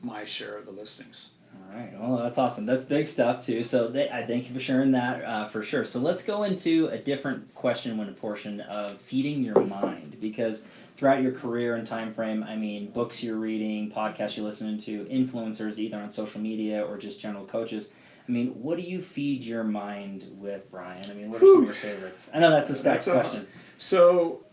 my 0.02 0.24
share 0.24 0.58
of 0.58 0.66
the 0.66 0.72
listings. 0.72 1.34
All 1.72 1.76
right. 1.76 1.94
Well, 2.00 2.18
that's 2.18 2.38
awesome. 2.40 2.66
That's 2.66 2.86
big 2.86 3.06
stuff 3.06 3.46
too. 3.46 3.64
So 3.64 3.92
th- 3.92 4.10
I 4.12 4.26
thank 4.26 4.48
you 4.48 4.54
for 4.56 4.60
sharing 4.60 4.92
that 4.94 5.24
uh, 5.24 5.46
for 5.46 5.62
sure. 5.62 5.86
So 5.86 6.00
let's 6.00 6.24
go 6.24 6.44
into 6.44 6.88
a 6.88 6.98
different 6.98 7.54
question 7.54 7.96
when 7.98 8.10
a 8.10 8.14
portion 8.14 8.62
of 8.62 9.00
feeding 9.02 9.44
your 9.44 9.60
mind 9.64 10.18
because 10.20 10.66
throughout 10.98 11.22
your 11.22 11.32
career 11.32 11.76
and 11.76 11.86
time 11.88 12.12
frame, 12.14 12.44
I 12.44 12.56
mean, 12.56 12.90
books 12.92 13.22
you're 13.24 13.38
reading, 13.38 13.92
podcasts 13.92 14.36
you're 14.36 14.46
listening 14.46 14.80
to, 14.80 15.06
influencers 15.06 15.78
either 15.78 15.98
on 15.98 16.12
social 16.12 16.42
media 16.42 16.84
or 16.84 16.98
just 16.98 17.22
general 17.22 17.46
coaches. 17.46 17.92
I 18.28 18.32
mean, 18.32 18.50
what 18.62 18.78
do 18.78 18.84
you 18.84 19.02
feed 19.02 19.44
your 19.44 19.64
mind 19.64 20.26
with, 20.38 20.70
Brian? 20.72 21.10
I 21.10 21.14
mean, 21.14 21.30
what 21.30 21.42
are 21.42 21.46
some 21.46 21.60
of 21.62 21.66
your 21.66 21.76
favorites? 21.76 22.30
I 22.34 22.40
know 22.40 22.50
that's 22.50 22.70
a 22.72 22.76
stacked 22.76 23.06
That's 23.06 23.08
a- 23.08 23.12
question. 23.12 23.48
So, 23.78 24.44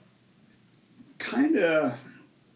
kind 1.19 1.57
of 1.57 1.99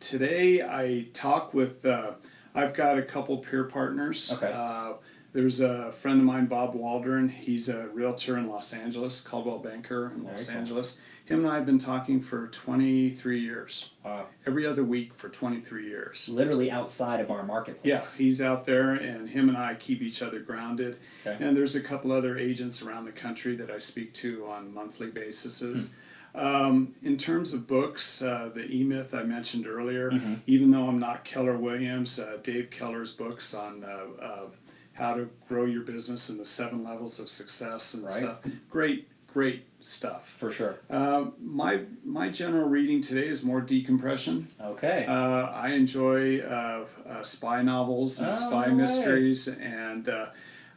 today, 0.00 0.62
I 0.62 1.06
talk 1.14 1.54
with. 1.54 1.86
Uh, 1.86 2.12
I've 2.54 2.74
got 2.74 2.98
a 2.98 3.02
couple 3.02 3.38
peer 3.38 3.64
partners. 3.64 4.32
Okay. 4.32 4.52
Uh, 4.54 4.94
there's 5.32 5.60
a 5.60 5.92
friend 5.92 6.18
of 6.18 6.26
mine, 6.26 6.46
Bob 6.46 6.74
Waldron. 6.74 7.28
He's 7.28 7.68
a 7.68 7.88
realtor 7.88 8.36
in 8.36 8.48
Los 8.48 8.72
Angeles, 8.72 9.20
Coldwell 9.20 9.58
Banker 9.58 10.12
in 10.14 10.24
Los 10.24 10.48
cool. 10.48 10.58
Angeles. 10.58 11.02
Him 11.24 11.44
and 11.44 11.48
I 11.48 11.54
have 11.54 11.66
been 11.66 11.78
talking 11.78 12.20
for 12.20 12.48
23 12.48 13.38
years. 13.38 13.92
Wow. 14.04 14.26
Every 14.46 14.66
other 14.66 14.82
week 14.82 15.14
for 15.14 15.28
23 15.28 15.86
years. 15.86 16.28
Literally 16.28 16.72
outside 16.72 17.20
of 17.20 17.30
our 17.30 17.44
marketplace. 17.44 17.86
Yes, 17.88 18.16
he's 18.16 18.40
out 18.42 18.64
there, 18.64 18.94
and 18.94 19.28
him 19.28 19.48
and 19.48 19.56
I 19.56 19.74
keep 19.76 20.02
each 20.02 20.22
other 20.22 20.40
grounded. 20.40 20.96
Okay. 21.24 21.36
And 21.42 21.56
there's 21.56 21.76
a 21.76 21.80
couple 21.80 22.10
other 22.10 22.36
agents 22.36 22.82
around 22.82 23.04
the 23.04 23.12
country 23.12 23.54
that 23.54 23.70
I 23.70 23.78
speak 23.78 24.12
to 24.14 24.44
on 24.48 24.74
monthly 24.74 25.06
basis. 25.06 25.96
Um, 26.34 26.94
in 27.02 27.16
terms 27.16 27.52
of 27.52 27.66
books, 27.66 28.22
uh, 28.22 28.50
the 28.54 28.64
E 28.72 28.84
Myth 28.84 29.14
I 29.14 29.22
mentioned 29.24 29.66
earlier, 29.66 30.12
even 30.46 30.70
though 30.70 30.86
I'm 30.86 30.98
not 30.98 31.24
Keller 31.24 31.56
Williams, 31.56 32.18
uh, 32.20 32.38
Dave 32.42 32.70
Keller's 32.70 33.12
books 33.12 33.52
on 33.54 33.84
uh, 33.84 34.22
uh, 34.24 34.46
how 34.92 35.14
to 35.14 35.28
grow 35.48 35.64
your 35.64 35.82
business 35.82 36.28
and 36.28 36.38
the 36.38 36.44
seven 36.46 36.84
levels 36.84 37.18
of 37.18 37.28
success 37.28 37.94
and 37.94 38.04
Right. 38.04 38.12
stuff. 38.12 38.38
Great, 38.68 39.08
great 39.26 39.64
stuff. 39.80 40.34
For 40.38 40.52
sure. 40.52 40.76
Uh, 40.88 41.26
my 41.42 41.80
my 42.04 42.28
general 42.28 42.68
reading 42.68 43.00
today 43.02 43.26
is 43.26 43.42
more 43.44 43.60
decompression. 43.60 44.46
Okay. 44.60 45.06
Uh, 45.08 45.46
I 45.50 45.70
enjoy 45.70 46.40
uh, 46.40 46.84
uh, 47.08 47.22
spy 47.22 47.62
novels 47.62 48.20
and 48.20 48.28
Oh, 48.30 48.32
spy 48.34 48.66
no 48.66 48.72
way. 48.74 48.82
mysteries, 48.82 49.48
and 49.48 50.08
uh, 50.08 50.26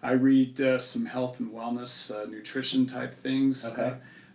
I 0.01 0.13
read 0.13 0.59
uh, 0.61 0.79
some 0.79 1.05
health 1.05 1.39
and 1.39 1.51
wellness, 1.51 2.11
uh, 2.11 2.25
nutrition 2.29 2.85
type 2.85 3.13
things. 3.13 3.65
Okay. 3.65 3.93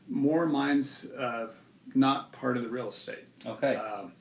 More 0.09 0.47
mine's 0.47 1.11
uh, 1.12 1.49
not 1.94 2.33
part 2.33 2.57
of 2.57 2.62
the 2.62 2.68
real 2.68 2.88
estate. 2.88 3.25
okay. 3.47 3.77
Um, 3.77 4.12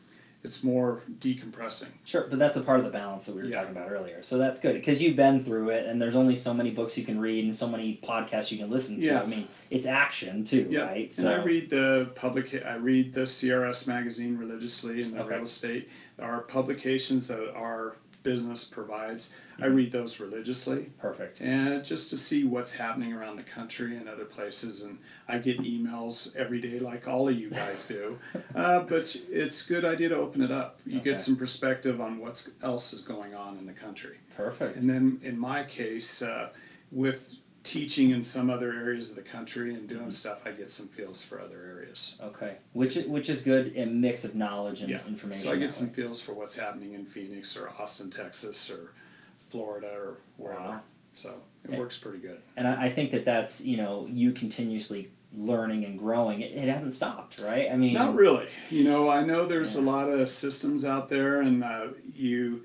it's 0.43 0.63
more 0.63 1.01
decompressing. 1.19 1.89
Sure, 2.05 2.27
but 2.29 2.39
that's 2.39 2.55
a 2.55 2.61
part 2.61 2.79
of 2.79 2.85
the 2.85 2.91
balance 2.91 3.25
that 3.25 3.35
we 3.35 3.41
were 3.41 3.47
Yeah. 3.49 3.61
talking 3.61 3.75
about 3.75 3.91
earlier. 3.91 4.21
So 4.21 4.37
that's 4.37 4.61
good 4.61 4.75
because 4.75 5.01
you've 5.01 5.15
been 5.17 5.43
through 5.43 5.69
it, 5.71 5.87
and 5.87 6.01
there's 6.01 6.15
only 6.15 6.35
so 6.35 6.53
many 6.53 6.71
books 6.71 6.97
you 6.97 7.03
can 7.03 7.19
read 7.19 7.43
and 7.43 7.53
so 7.53 7.67
many 7.67 7.99
podcasts 8.01 8.49
you 8.51 8.57
can 8.57 8.69
listen 8.69 8.95
to. 8.97 9.01
Yeah. 9.01 9.21
I 9.21 9.25
mean, 9.25 9.47
it's 9.71 9.85
action 9.87 10.45
too, 10.45 10.67
Yeah, 10.69 10.81
right? 10.85 11.17
and 11.17 11.27
I 11.27 11.43
read 11.43 11.69
the 11.69 12.11
public. 12.15 12.63
I 12.65 12.75
read 12.75 13.13
the 13.13 13.21
CRS 13.25 13.87
magazine 13.87 14.37
religiously 14.37 15.01
in 15.01 15.11
the 15.15 15.21
Okay. 15.23 15.35
real 15.35 15.43
estate. 15.43 15.89
are 16.19 16.41
publications 16.41 17.27
that 17.27 17.53
our 17.53 17.95
business 18.31 18.63
provides, 18.65 19.33
I 19.33 19.63
Mm-hmm. 19.67 19.75
read 19.75 19.91
those 19.91 20.19
religiously. 20.19 20.91
perfect. 20.99 21.41
and 21.41 21.83
just 21.83 22.09
to 22.11 22.17
see 22.17 22.43
what's 22.43 22.73
happening 22.75 23.11
around 23.13 23.37
the 23.37 23.43
country 23.57 23.95
and 23.97 24.07
other 24.09 24.25
places. 24.25 24.83
And 24.83 24.99
I 25.27 25.39
get 25.39 25.57
emails 25.61 26.35
every 26.35 26.59
day, 26.61 26.77
like 26.79 27.07
all 27.07 27.27
of 27.29 27.35
you 27.39 27.49
guys 27.49 27.87
do. 27.87 28.19
Uh, 28.55 28.79
but 28.81 29.15
it's 29.29 29.65
a 29.65 29.73
good 29.73 29.85
idea 29.85 30.09
to 30.09 30.15
open 30.15 30.41
it 30.41 30.51
up. 30.51 30.79
You 30.85 30.97
Okay. 30.99 31.11
get 31.11 31.19
some 31.19 31.35
perspective 31.35 32.01
on 32.01 32.17
what 32.19 32.35
else 32.63 32.91
is 32.93 33.01
going 33.01 33.33
on 33.35 33.57
in 33.59 33.65
the 33.65 33.77
country. 33.85 34.17
Perfect. 34.35 34.75
And 34.77 34.89
then 34.89 35.19
in 35.23 35.37
my 35.39 35.63
case, 35.63 36.21
uh, 36.21 36.49
with 36.91 37.35
teaching 37.63 38.09
in 38.11 38.21
some 38.21 38.49
other 38.49 38.71
areas 38.73 39.09
of 39.11 39.15
the 39.15 39.27
country 39.37 39.73
and 39.73 39.87
doing 39.87 40.09
stuff, 40.11 40.39
I 40.47 40.51
get 40.51 40.69
some 40.69 40.87
feels 40.87 41.21
for 41.27 41.39
other 41.39 41.59
areas. 41.73 41.76
Okay, 42.21 42.57
which 42.73 42.95
which 42.95 43.29
is 43.29 43.43
good 43.43 43.73
a 43.75 43.85
mix 43.85 44.23
of 44.25 44.35
knowledge 44.35 44.81
and 44.81 44.89
Yeah. 44.89 44.99
information. 45.07 45.47
So 45.47 45.51
I 45.51 45.57
get 45.57 45.71
some 45.71 45.87
way. 45.87 45.93
feels 45.93 46.21
for 46.21 46.33
what's 46.33 46.55
happening 46.57 46.93
in 46.93 47.05
Phoenix 47.05 47.55
or 47.57 47.69
Austin, 47.69 48.09
Texas 48.09 48.69
or 48.69 48.91
Florida 49.39 49.91
or 49.95 50.17
wherever. 50.37 50.61
Wow. 50.61 50.81
So 51.13 51.35
it 51.63 51.71
Yeah. 51.71 51.79
works 51.79 51.97
pretty 51.97 52.19
good. 52.19 52.39
and 52.55 52.67
I, 52.67 52.85
I 52.85 52.89
think 52.91 53.11
that 53.11 53.25
that's 53.25 53.61
you 53.61 53.77
know 53.77 54.05
you 54.09 54.31
continuously 54.31 55.11
learning 55.33 55.83
and 55.85 55.99
growing. 55.99 56.41
It, 56.41 56.51
it 56.53 56.69
hasn't 56.69 56.93
stopped, 56.93 57.39
right? 57.39 57.69
I 57.71 57.75
mean, 57.75 57.93
Not 57.93 58.15
really. 58.15 58.47
You 58.69 58.85
know, 58.85 59.09
I 59.09 59.23
know 59.25 59.45
there's 59.45 59.75
a 59.75 59.81
lot 59.81 60.09
of 60.09 60.27
systems 60.29 60.85
out 60.85 61.09
there, 61.09 61.41
and 61.41 61.63
uh, 61.63 61.87
you, 62.13 62.63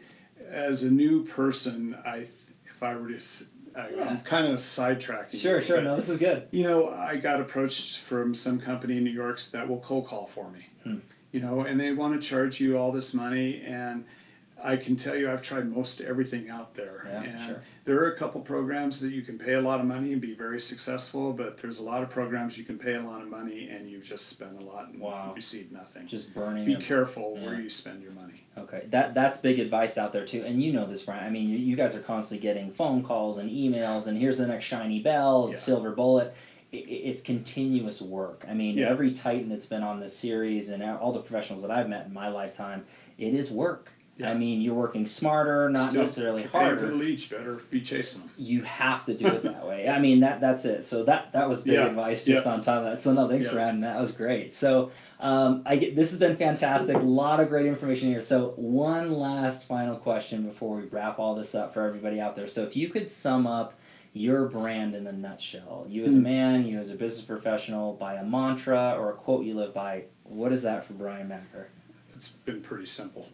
as 0.48 0.84
a 0.84 0.90
new 0.90 1.24
person, 1.24 1.96
I, 2.06 2.18
if 2.64 2.82
I 2.82 2.94
were 2.96 3.08
to, 3.08 3.20
I, 3.76 3.88
Yeah. 3.90 4.10
am 4.10 4.20
kind 4.20 4.46
of 4.46 4.58
sidetracking. 4.58 5.40
sure, 5.40 5.60
sure. 5.62 5.76
but, 5.78 5.84
No, 5.84 5.96
this 5.96 6.08
is 6.08 6.18
good. 6.18 6.46
You 6.50 6.64
know, 6.64 6.88
I 6.90 7.16
got 7.16 7.40
approached 7.40 7.98
from 7.98 8.34
some 8.34 8.58
company 8.60 8.96
in 8.98 9.04
New 9.04 9.10
York 9.10 9.40
that 9.52 9.68
will 9.68 9.80
cold 9.80 10.06
call 10.06 10.26
for 10.26 10.50
me. 10.50 10.66
Hmm. 10.84 10.98
you 11.30 11.40
know, 11.40 11.60
and 11.62 11.80
they 11.80 11.92
want 11.92 12.20
to 12.20 12.28
charge 12.28 12.60
you 12.60 12.76
all 12.76 12.92
this 12.92 13.14
money. 13.14 13.62
And 13.64 14.04
I 14.62 14.76
can 14.76 14.96
tell 14.96 15.16
you, 15.16 15.30
I've 15.30 15.40
tried 15.42 15.66
most 15.72 16.00
everything 16.02 16.50
out 16.50 16.74
there. 16.74 17.06
Yeah, 17.10 17.22
and 17.22 17.46
sure. 17.46 17.62
There 17.84 17.98
are 17.98 18.12
a 18.12 18.16
couple 18.16 18.40
programs 18.40 19.00
that 19.00 19.12
you 19.12 19.22
can 19.22 19.36
pay 19.38 19.54
a 19.54 19.60
lot 19.60 19.80
of 19.80 19.86
money 19.86 20.12
and 20.12 20.20
be 20.20 20.34
very 20.34 20.60
successful, 20.60 21.32
but 21.32 21.56
there's 21.58 21.80
a 21.80 21.82
lot 21.82 22.02
of 22.02 22.10
programs 22.10 22.56
you 22.56 22.62
can 22.64 22.78
pay 22.78 22.94
a 22.94 23.00
lot 23.00 23.20
of 23.22 23.28
money 23.28 23.68
and 23.70 23.90
you've 23.90 24.04
just 24.04 24.28
spend 24.28 24.56
a 24.60 24.64
lot 24.64 24.88
and 24.90 25.00
Wow. 25.00 25.32
receive 25.34 25.72
nothing. 25.72 26.06
Just 26.06 26.32
burning. 26.32 26.64
be 26.64 26.74
them. 26.74 26.82
careful 26.82 27.34
Yeah. 27.36 27.46
where 27.46 27.60
you 27.60 27.68
spend 27.68 28.02
your 28.02 28.12
money. 28.12 28.44
Okay, 28.56 28.86
that 28.90 29.14
that's 29.14 29.38
big 29.38 29.58
advice 29.58 29.96
out 29.98 30.12
there 30.12 30.26
too, 30.26 30.44
and 30.44 30.62
you 30.62 30.72
know 30.72 30.86
this, 30.86 31.02
Brian. 31.04 31.24
I 31.24 31.30
mean, 31.30 31.48
you, 31.48 31.56
you 31.56 31.74
guys 31.74 31.96
are 31.96 32.00
constantly 32.00 32.42
getting 32.42 32.70
phone 32.70 33.02
calls 33.02 33.38
and 33.38 33.50
emails, 33.50 34.06
and 34.06 34.16
here's 34.18 34.38
the 34.38 34.46
next 34.46 34.66
shiny 34.66 35.00
bell, 35.00 35.48
Yeah. 35.50 35.56
silver 35.56 35.90
bullet. 35.92 36.34
I- 36.72 36.76
I 36.76 36.80
it's 36.88 37.22
continuous 37.22 38.00
work. 38.00 38.44
I 38.48 38.54
mean, 38.54 38.78
Yeah. 38.78 38.88
every 38.90 39.12
Titan 39.12 39.48
that's 39.48 39.66
been 39.66 39.82
on 39.82 40.00
this 40.00 40.16
series, 40.16 40.68
and 40.70 40.82
all 40.82 41.12
the 41.12 41.20
professionals 41.20 41.62
that 41.62 41.70
I've 41.70 41.88
met 41.88 42.06
in 42.06 42.12
my 42.14 42.28
lifetime, 42.28 42.84
it 43.18 43.34
is 43.34 43.50
work. 43.50 43.90
I 44.24 44.34
mean, 44.34 44.60
you're 44.60 44.74
working 44.74 45.06
smarter, 45.06 45.68
not 45.70 45.88
Still, 45.90 46.02
necessarily 46.02 46.42
you're 46.42 46.50
for 46.50 46.58
harder. 46.58 46.90
the 46.90 47.26
better 47.30 47.54
be 47.70 47.80
chasing 47.80 48.20
them. 48.20 48.30
you 48.36 48.62
have 48.62 49.06
to 49.06 49.14
do 49.14 49.26
it 49.26 49.42
that 49.42 49.66
way. 49.66 49.88
I 49.88 49.98
mean 49.98 50.20
that 50.20 50.40
that's 50.40 50.64
it. 50.64 50.84
So 50.84 51.04
that 51.04 51.32
that 51.32 51.48
was 51.48 51.62
big 51.62 51.74
Yeah, 51.74 51.86
advice 51.86 52.24
just 52.24 52.46
on 52.46 52.60
top 52.60 52.78
of 52.78 52.84
that. 52.84 53.00
So 53.02 53.12
no, 53.14 53.26
thanks 53.28 53.48
for 53.48 53.56
Yeah. 53.56 53.68
adding 53.68 53.80
that. 53.80 53.94
That 53.94 54.00
was 54.00 54.12
great. 54.12 54.54
So 54.54 54.90
um, 55.18 55.62
I 55.64 55.76
get 55.76 55.96
this 55.96 56.10
has 56.10 56.18
been 56.20 56.36
fantastic. 56.36 56.96
A 56.96 57.00
lot 57.00 57.40
of 57.40 57.48
great 57.48 57.66
information 57.66 58.08
here. 58.10 58.20
So 58.20 58.52
one 58.56 59.12
last 59.18 59.66
final 59.66 59.96
question 59.96 60.42
before 60.42 60.76
we 60.76 60.82
wrap 60.88 61.18
all 61.18 61.34
this 61.34 61.54
up 61.54 61.72
for 61.72 61.82
everybody 61.86 62.20
out 62.20 62.36
there. 62.36 62.46
So 62.46 62.64
if 62.64 62.76
you 62.76 62.88
could 62.90 63.10
sum 63.10 63.46
up 63.46 63.74
your 64.12 64.46
brand 64.46 64.94
in 64.94 65.06
a 65.06 65.12
nutshell, 65.12 65.86
you 65.88 66.04
as 66.04 66.12
a 66.12 66.18
Hmm. 66.18 66.22
man, 66.22 66.66
you 66.66 66.78
as 66.78 66.90
a 66.90 66.96
business 66.96 67.24
professional, 67.24 67.94
by 67.94 68.14
a 68.16 68.24
mantra 68.24 68.94
or 68.98 69.10
a 69.10 69.14
quote 69.14 69.46
you 69.46 69.54
live 69.54 69.72
by, 69.72 70.04
what 70.24 70.52
is 70.52 70.62
that 70.64 70.84
for 70.84 70.92
Brian 70.92 71.28
Macker? 71.28 71.68
It's 72.22 72.28
been 72.30 72.60
pretty 72.60 72.86
simple. 72.86 73.28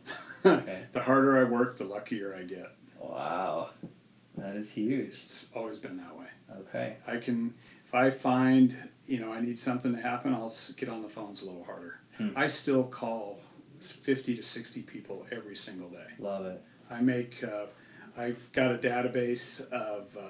Okay. 0.46 0.85
the 0.92 1.01
harder 1.03 1.37
I 1.38 1.44
work, 1.44 1.77
the 1.77 1.85
luckier 1.85 2.35
I 2.35 2.44
get. 2.44 2.72
Wow, 2.98 3.68
that 4.38 4.57
is 4.57 4.70
huge. 4.70 5.20
It's 5.24 5.53
always 5.55 5.77
been 5.77 5.98
that 5.98 6.16
way. 6.16 6.24
Okay. 6.61 6.96
I 7.07 7.18
can, 7.18 7.53
if 7.85 7.94
I 7.94 8.09
find, 8.09 8.74
you 9.07 9.20
know, 9.20 9.31
I 9.31 9.42
need 9.42 9.59
something 9.59 9.94
to 9.94 10.01
happen, 10.01 10.33
I'll 10.33 10.55
get 10.79 10.88
on 10.88 11.03
the 11.03 11.09
phones 11.11 11.42
a 11.42 11.46
little 11.46 11.64
harder. 11.64 12.01
Hmm. 12.16 12.31
I 12.35 12.46
still 12.46 12.83
call 12.83 13.40
50 13.83 14.37
to 14.37 14.42
60 14.42 14.81
people 14.85 15.27
every 15.31 15.55
single 15.55 15.90
day. 15.90 16.07
Love 16.18 16.46
it. 16.46 16.62
I 16.90 17.03
make, 17.03 17.44
uh, 17.44 17.66
I've 18.16 18.51
got 18.55 18.72
a 18.74 18.79
database 18.79 19.70
of 19.70 20.16
uh, 20.16 20.20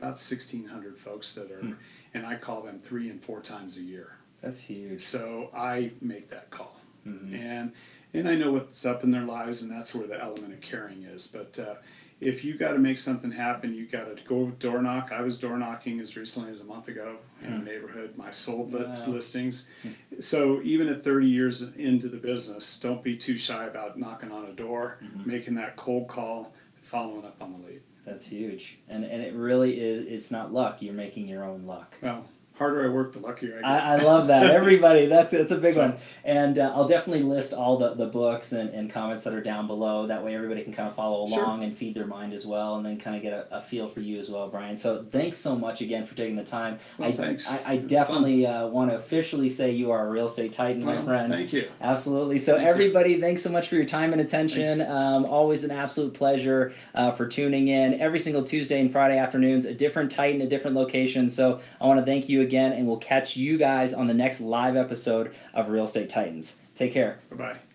about 0.00 0.18
1,600 0.18 0.98
folks 0.98 1.32
that 1.34 1.48
are, 1.52 1.60
Hmm. 1.60 1.72
and 2.14 2.26
I 2.26 2.34
call 2.34 2.60
them 2.62 2.80
three 2.80 3.08
and 3.08 3.22
four 3.22 3.40
times 3.40 3.78
a 3.78 3.82
year. 3.82 4.16
That's 4.42 4.58
huge. 4.58 5.00
So 5.00 5.48
I 5.54 5.92
make 6.00 6.28
that 6.30 6.50
call. 6.50 6.76
Mhm. 7.06 7.34
And 7.34 7.72
and 8.14 8.28
I 8.28 8.34
know 8.34 8.52
what's 8.52 8.84
up 8.84 9.04
in 9.04 9.10
their 9.10 9.24
lives, 9.24 9.62
and 9.62 9.70
that's 9.70 9.94
where 9.94 10.06
the 10.06 10.20
element 10.22 10.52
of 10.52 10.60
caring 10.60 11.02
is. 11.04 11.26
But 11.26 11.58
uh, 11.58 11.74
if 12.20 12.44
you 12.44 12.56
got 12.56 12.72
to 12.72 12.78
make 12.78 12.98
something 12.98 13.30
happen, 13.30 13.74
you 13.74 13.86
got 13.86 14.14
to 14.14 14.22
go 14.24 14.50
door 14.50 14.82
knock. 14.82 15.10
I 15.12 15.22
was 15.22 15.38
door 15.38 15.56
knocking 15.56 16.00
as 16.00 16.16
recently 16.16 16.50
as 16.50 16.60
a 16.60 16.64
month 16.64 16.88
ago 16.88 17.16
in 17.42 17.52
a 17.52 17.56
hmm. 17.56 17.64
neighborhood. 17.64 18.16
My 18.16 18.30
sold 18.30 18.72
Wow. 18.72 18.96
listings. 19.06 19.70
Hmm. 19.82 19.90
So 20.18 20.60
even 20.62 20.88
at 20.88 21.02
30 21.02 21.26
years 21.26 21.74
into 21.76 22.08
the 22.08 22.18
business, 22.18 22.78
don't 22.78 23.02
be 23.02 23.16
too 23.16 23.38
shy 23.38 23.64
about 23.64 23.98
knocking 23.98 24.30
on 24.30 24.46
a 24.46 24.52
door, 24.52 24.98
mm-hmm. 25.02 25.28
making 25.28 25.54
that 25.54 25.76
cold 25.76 26.08
call, 26.08 26.52
following 26.82 27.24
up 27.24 27.36
on 27.40 27.52
the 27.52 27.66
lead. 27.66 27.82
That's 28.04 28.26
huge, 28.26 28.78
and 28.88 29.04
and 29.04 29.22
it 29.22 29.34
really 29.34 29.78
is. 29.78 30.06
It's 30.06 30.30
not 30.30 30.52
luck. 30.52 30.80
You're 30.80 30.94
making 30.94 31.28
your 31.28 31.44
own 31.44 31.66
luck. 31.66 31.96
Well, 32.02 32.24
harder 32.60 32.84
I 32.84 32.88
work, 32.92 33.12
the 33.14 33.18
luckier 33.18 33.54
I 33.56 33.60
get. 33.60 33.64
I, 33.64 33.94
I 33.94 33.96
love 33.96 34.28
that. 34.28 34.44
Everybody, 34.54 35.06
that's 35.06 35.32
that's 35.32 35.50
a 35.50 35.56
big 35.56 35.72
So- 35.74 35.80
one. 35.80 35.96
And 36.24 36.58
uh, 36.58 36.72
I'll 36.74 36.86
definitely 36.86 37.22
list 37.24 37.52
all 37.54 37.78
the, 37.78 37.94
the 37.94 38.06
books 38.06 38.52
and, 38.52 38.68
and 38.70 38.90
comments 38.90 39.24
that 39.24 39.32
are 39.32 39.40
down 39.42 39.66
below. 39.66 40.06
That 40.06 40.22
way, 40.22 40.34
everybody 40.36 40.62
can 40.62 40.72
kind 40.74 40.88
of 40.88 40.94
follow 40.94 41.26
Sure. 41.28 41.42
along 41.42 41.64
and 41.64 41.76
feed 41.76 41.94
their 41.94 42.06
mind 42.06 42.32
as 42.34 42.46
well, 42.46 42.76
and 42.76 42.84
then 42.86 42.98
kind 43.00 43.16
of 43.16 43.22
get 43.22 43.32
a, 43.32 43.46
a 43.58 43.62
feel 43.62 43.88
for 43.88 44.00
you 44.00 44.18
as 44.20 44.28
well, 44.28 44.46
Brian. 44.48 44.76
So 44.76 45.04
thanks 45.10 45.38
so 45.38 45.56
much 45.56 45.80
again 45.80 46.04
for 46.06 46.14
taking 46.14 46.36
the 46.36 46.44
time. 46.44 46.78
Well, 46.98 47.08
I, 47.08 47.12
thanks. 47.12 47.52
I, 47.64 47.72
I 47.72 47.76
definitely 47.78 48.46
uh, 48.46 48.66
want 48.68 48.90
to 48.90 48.96
officially 48.96 49.48
say 49.48 49.70
you 49.72 49.90
are 49.90 50.06
a 50.06 50.10
real 50.10 50.26
estate 50.26 50.52
titan, 50.52 50.84
my 50.84 51.02
friend. 51.02 51.32
Thank 51.32 51.52
you. 51.54 51.68
Absolutely. 51.80 52.38
So, 52.38 52.52
Thank 52.52 52.64
you. 52.64 52.70
everybody, 52.70 53.20
thanks 53.20 53.42
so 53.42 53.50
much 53.50 53.68
for 53.68 53.76
your 53.76 53.86
time 53.86 54.12
and 54.12 54.20
attention. 54.20 54.82
Um, 54.82 55.24
always 55.24 55.64
an 55.64 55.70
absolute 55.70 56.12
pleasure 56.14 56.72
uh, 56.94 57.10
for 57.12 57.26
tuning 57.26 57.68
in 57.68 57.98
every 58.00 58.20
single 58.20 58.44
Tuesday 58.44 58.80
and 58.80 58.92
Friday 58.92 59.16
afternoons, 59.18 59.64
a 59.66 59.74
different 59.74 60.10
Titan, 60.12 60.42
a 60.42 60.46
different 60.46 60.76
location. 60.76 61.30
So, 61.30 61.60
I 61.80 61.86
want 61.86 61.98
to 62.00 62.04
thank 62.06 62.28
you 62.28 62.42
again, 62.50 62.72
and 62.72 62.88
we'll 62.88 62.96
catch 62.96 63.36
you 63.36 63.56
guys 63.56 63.94
on 63.94 64.08
the 64.08 64.14
next 64.14 64.40
live 64.40 64.76
episode 64.76 65.32
of 65.54 65.68
Real 65.68 65.84
Estate 65.84 66.10
Titans. 66.10 66.56
Take 66.74 66.92
care. 66.92 67.20
Bye 67.30 67.36
bye. 67.36 67.69